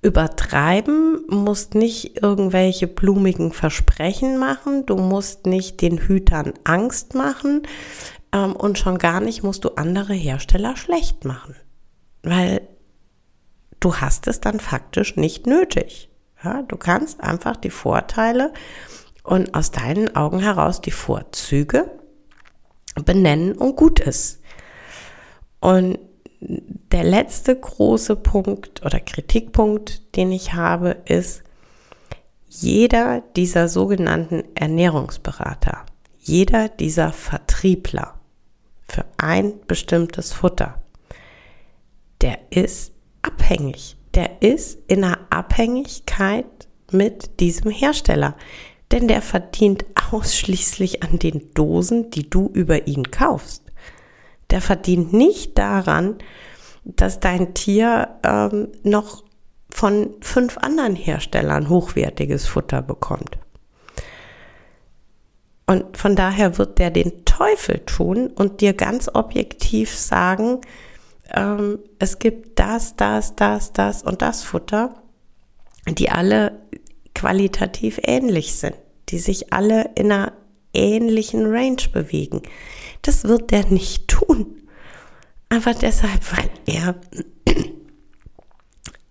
übertreiben, 0.00 1.26
musst 1.28 1.74
nicht 1.74 2.22
irgendwelche 2.22 2.86
blumigen 2.86 3.52
Versprechen 3.52 4.38
machen, 4.38 4.86
du 4.86 4.96
musst 4.96 5.44
nicht 5.44 5.82
den 5.82 5.98
Hütern 5.98 6.54
Angst 6.64 7.14
machen 7.14 7.64
ähm, 8.32 8.56
und 8.56 8.78
schon 8.78 8.96
gar 8.96 9.20
nicht 9.20 9.42
musst 9.42 9.64
du 9.64 9.76
andere 9.76 10.14
Hersteller 10.14 10.74
schlecht 10.78 11.26
machen. 11.26 11.54
Weil 12.22 12.62
du 13.80 13.96
hast 13.96 14.26
es 14.28 14.40
dann 14.40 14.60
faktisch 14.60 15.16
nicht 15.16 15.46
nötig. 15.46 16.10
Ja, 16.42 16.62
du 16.62 16.76
kannst 16.76 17.22
einfach 17.22 17.56
die 17.56 17.70
Vorteile 17.70 18.52
und 19.22 19.54
aus 19.54 19.70
deinen 19.70 20.16
Augen 20.16 20.40
heraus 20.40 20.80
die 20.80 20.90
Vorzüge 20.90 21.90
benennen 23.04 23.52
und 23.52 23.76
gut 23.76 24.00
ist. 24.00 24.40
Und 25.60 25.98
der 26.40 27.04
letzte 27.04 27.58
große 27.58 28.16
Punkt 28.16 28.84
oder 28.84 29.00
Kritikpunkt, 29.00 30.16
den 30.16 30.32
ich 30.32 30.54
habe, 30.54 30.96
ist, 31.04 31.42
jeder 32.48 33.22
dieser 33.36 33.68
sogenannten 33.68 34.42
Ernährungsberater, 34.56 35.84
jeder 36.18 36.68
dieser 36.68 37.12
Vertriebler 37.12 38.14
für 38.88 39.04
ein 39.18 39.52
bestimmtes 39.68 40.32
Futter, 40.32 40.82
der 42.22 42.38
ist 42.50 42.89
abhängig. 43.22 43.96
Der 44.14 44.42
ist 44.42 44.78
in 44.88 45.04
einer 45.04 45.18
Abhängigkeit 45.30 46.46
mit 46.90 47.40
diesem 47.40 47.70
Hersteller. 47.70 48.36
Denn 48.90 49.06
der 49.06 49.22
verdient 49.22 49.84
ausschließlich 50.10 51.02
an 51.02 51.18
den 51.18 51.54
Dosen, 51.54 52.10
die 52.10 52.28
du 52.28 52.50
über 52.52 52.88
ihn 52.88 53.10
kaufst. 53.10 53.62
Der 54.50 54.60
verdient 54.60 55.12
nicht 55.12 55.58
daran, 55.58 56.18
dass 56.84 57.20
dein 57.20 57.54
Tier 57.54 58.18
ähm, 58.24 58.68
noch 58.82 59.22
von 59.70 60.14
fünf 60.20 60.58
anderen 60.58 60.96
Herstellern 60.96 61.68
hochwertiges 61.68 62.46
Futter 62.46 62.82
bekommt. 62.82 63.38
Und 65.66 65.96
von 65.96 66.16
daher 66.16 66.58
wird 66.58 66.80
der 66.80 66.90
den 66.90 67.24
Teufel 67.24 67.78
tun 67.86 68.26
und 68.26 68.60
dir 68.60 68.72
ganz 68.72 69.08
objektiv 69.14 69.96
sagen, 69.96 70.62
ähm, 71.34 71.78
es 71.98 72.18
gibt 72.18 72.58
das, 72.58 72.96
das, 72.96 73.36
das, 73.36 73.72
das 73.72 74.02
und 74.02 74.22
das 74.22 74.42
Futter, 74.42 75.02
die 75.88 76.10
alle 76.10 76.60
qualitativ 77.14 78.00
ähnlich 78.02 78.54
sind, 78.54 78.76
die 79.08 79.18
sich 79.18 79.52
alle 79.52 79.90
in 79.94 80.12
einer 80.12 80.32
ähnlichen 80.72 81.46
Range 81.46 81.82
bewegen. 81.92 82.42
Das 83.02 83.24
wird 83.24 83.50
der 83.50 83.66
nicht 83.66 84.08
tun. 84.08 84.46
Einfach 85.48 85.74
deshalb, 85.74 86.20
weil 86.36 86.50
er 86.66 86.94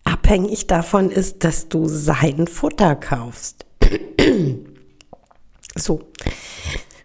abhängig 0.03 0.67
davon 0.67 1.12
ist, 1.12 1.43
dass 1.43 1.67
du 1.67 1.88
sein 1.88 2.47
Futter 2.47 2.95
kaufst. 2.95 3.65
so. 5.75 6.01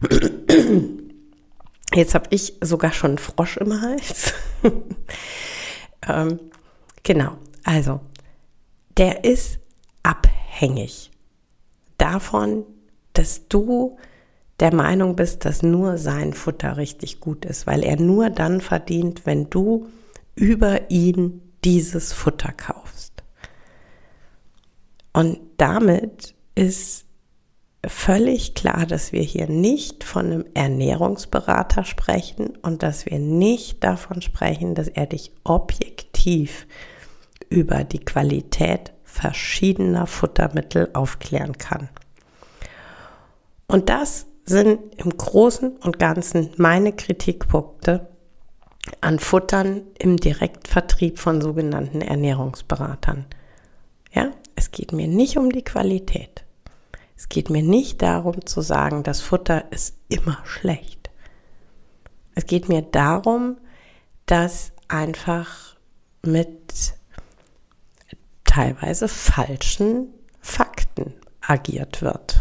Jetzt 1.95 2.15
habe 2.15 2.27
ich 2.31 2.55
sogar 2.61 2.93
schon 2.93 3.13
einen 3.13 3.19
Frosch 3.19 3.57
im 3.57 3.81
Hals. 3.81 4.35
ähm, 6.09 6.41
genau, 7.03 7.37
also 7.63 8.01
der 8.97 9.25
ist 9.25 9.59
abhängig 10.03 11.11
davon, 11.99 12.65
dass 13.13 13.49
du 13.49 13.97
der 14.61 14.75
Meinung 14.75 15.17
bist, 15.17 15.45
dass 15.45 15.63
nur 15.63 15.99
sein 15.99 16.33
Futter 16.33 16.77
richtig 16.77 17.21
gut 17.21 17.45
ist, 17.45 17.67
weil 17.67 17.83
er 17.83 18.01
nur 18.01 18.31
dann 18.31 18.61
verdient, 18.61 19.27
wenn 19.27 19.51
du 19.51 19.89
über 20.35 20.91
ihn 20.91 21.43
dieses 21.65 22.13
Futter 22.13 22.53
kaufst. 22.53 23.23
Und 25.13 25.39
damit 25.57 26.35
ist 26.55 27.04
völlig 27.89 28.55
klar, 28.55 28.87
dass 28.87 29.13
wir 29.13 29.23
hier 29.23 29.49
nicht 29.49 30.05
von 30.05 30.27
einem 30.27 30.45
Ernährungsberater 30.55 31.85
sprechen 31.85 32.57
und 32.63 32.83
dass 32.83 33.07
wir 33.07 33.19
nicht 33.19 33.83
davon 33.85 34.23
sprechen, 34.23 34.75
dass 34.75 34.89
er 34.89 35.07
dich 35.07 35.33
objektiv 35.45 36.67
über 37.49 37.85
die 37.85 38.05
Qualität 38.05 38.93
verschiedener 39.05 40.07
Futtermittel 40.07 40.91
aufklären 40.93 41.57
kann. 41.59 41.89
Und 43.67 43.89
das 43.89 44.27
sind 44.45 44.79
im 44.97 45.17
Großen 45.17 45.77
und 45.79 45.99
Ganzen 45.99 46.51
meine 46.57 46.93
Kritikpunkte 46.93 48.09
an 49.01 49.19
Futtern 49.19 49.83
im 49.99 50.17
Direktvertrieb 50.17 51.19
von 51.19 51.41
sogenannten 51.41 52.01
Ernährungsberatern. 52.01 53.25
Ja, 54.13 54.31
es 54.57 54.71
geht 54.71 54.93
mir 54.93 55.09
nicht 55.09 55.39
um 55.39 55.51
die 55.51 55.65
Qualität. 55.65 56.44
Es 57.17 57.29
geht 57.29 57.51
mir 57.51 57.63
nicht 57.63 58.03
darum 58.03 58.45
zu 58.45 58.61
sagen, 58.61 59.03
das 59.03 59.21
Futter 59.21 59.71
ist 59.71 59.97
immer 60.09 60.39
schlecht. 60.45 61.11
Es 62.35 62.47
geht 62.47 62.69
mir 62.69 62.83
darum, 62.83 63.59
dass 64.27 64.73
einfach 64.89 65.77
mit 66.23 66.95
teilweise 68.45 69.09
falschen 69.09 70.09
Fakten 70.41 71.15
agiert 71.41 72.03
wird. 72.03 72.41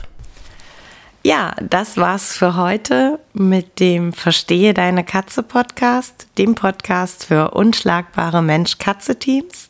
Ja, 1.25 1.55
das 1.61 1.95
war's 1.95 2.35
für 2.35 2.57
heute 2.57 3.19
mit 3.31 3.79
dem 3.79 4.11
Verstehe 4.11 4.73
deine 4.73 5.05
Katze 5.05 5.41
Podcast, 5.41 6.27
dem 6.37 6.53
Podcast 6.53 7.25
für 7.25 7.51
unschlagbare 7.51 8.41
Mensch-Katze-Teams. 8.41 9.69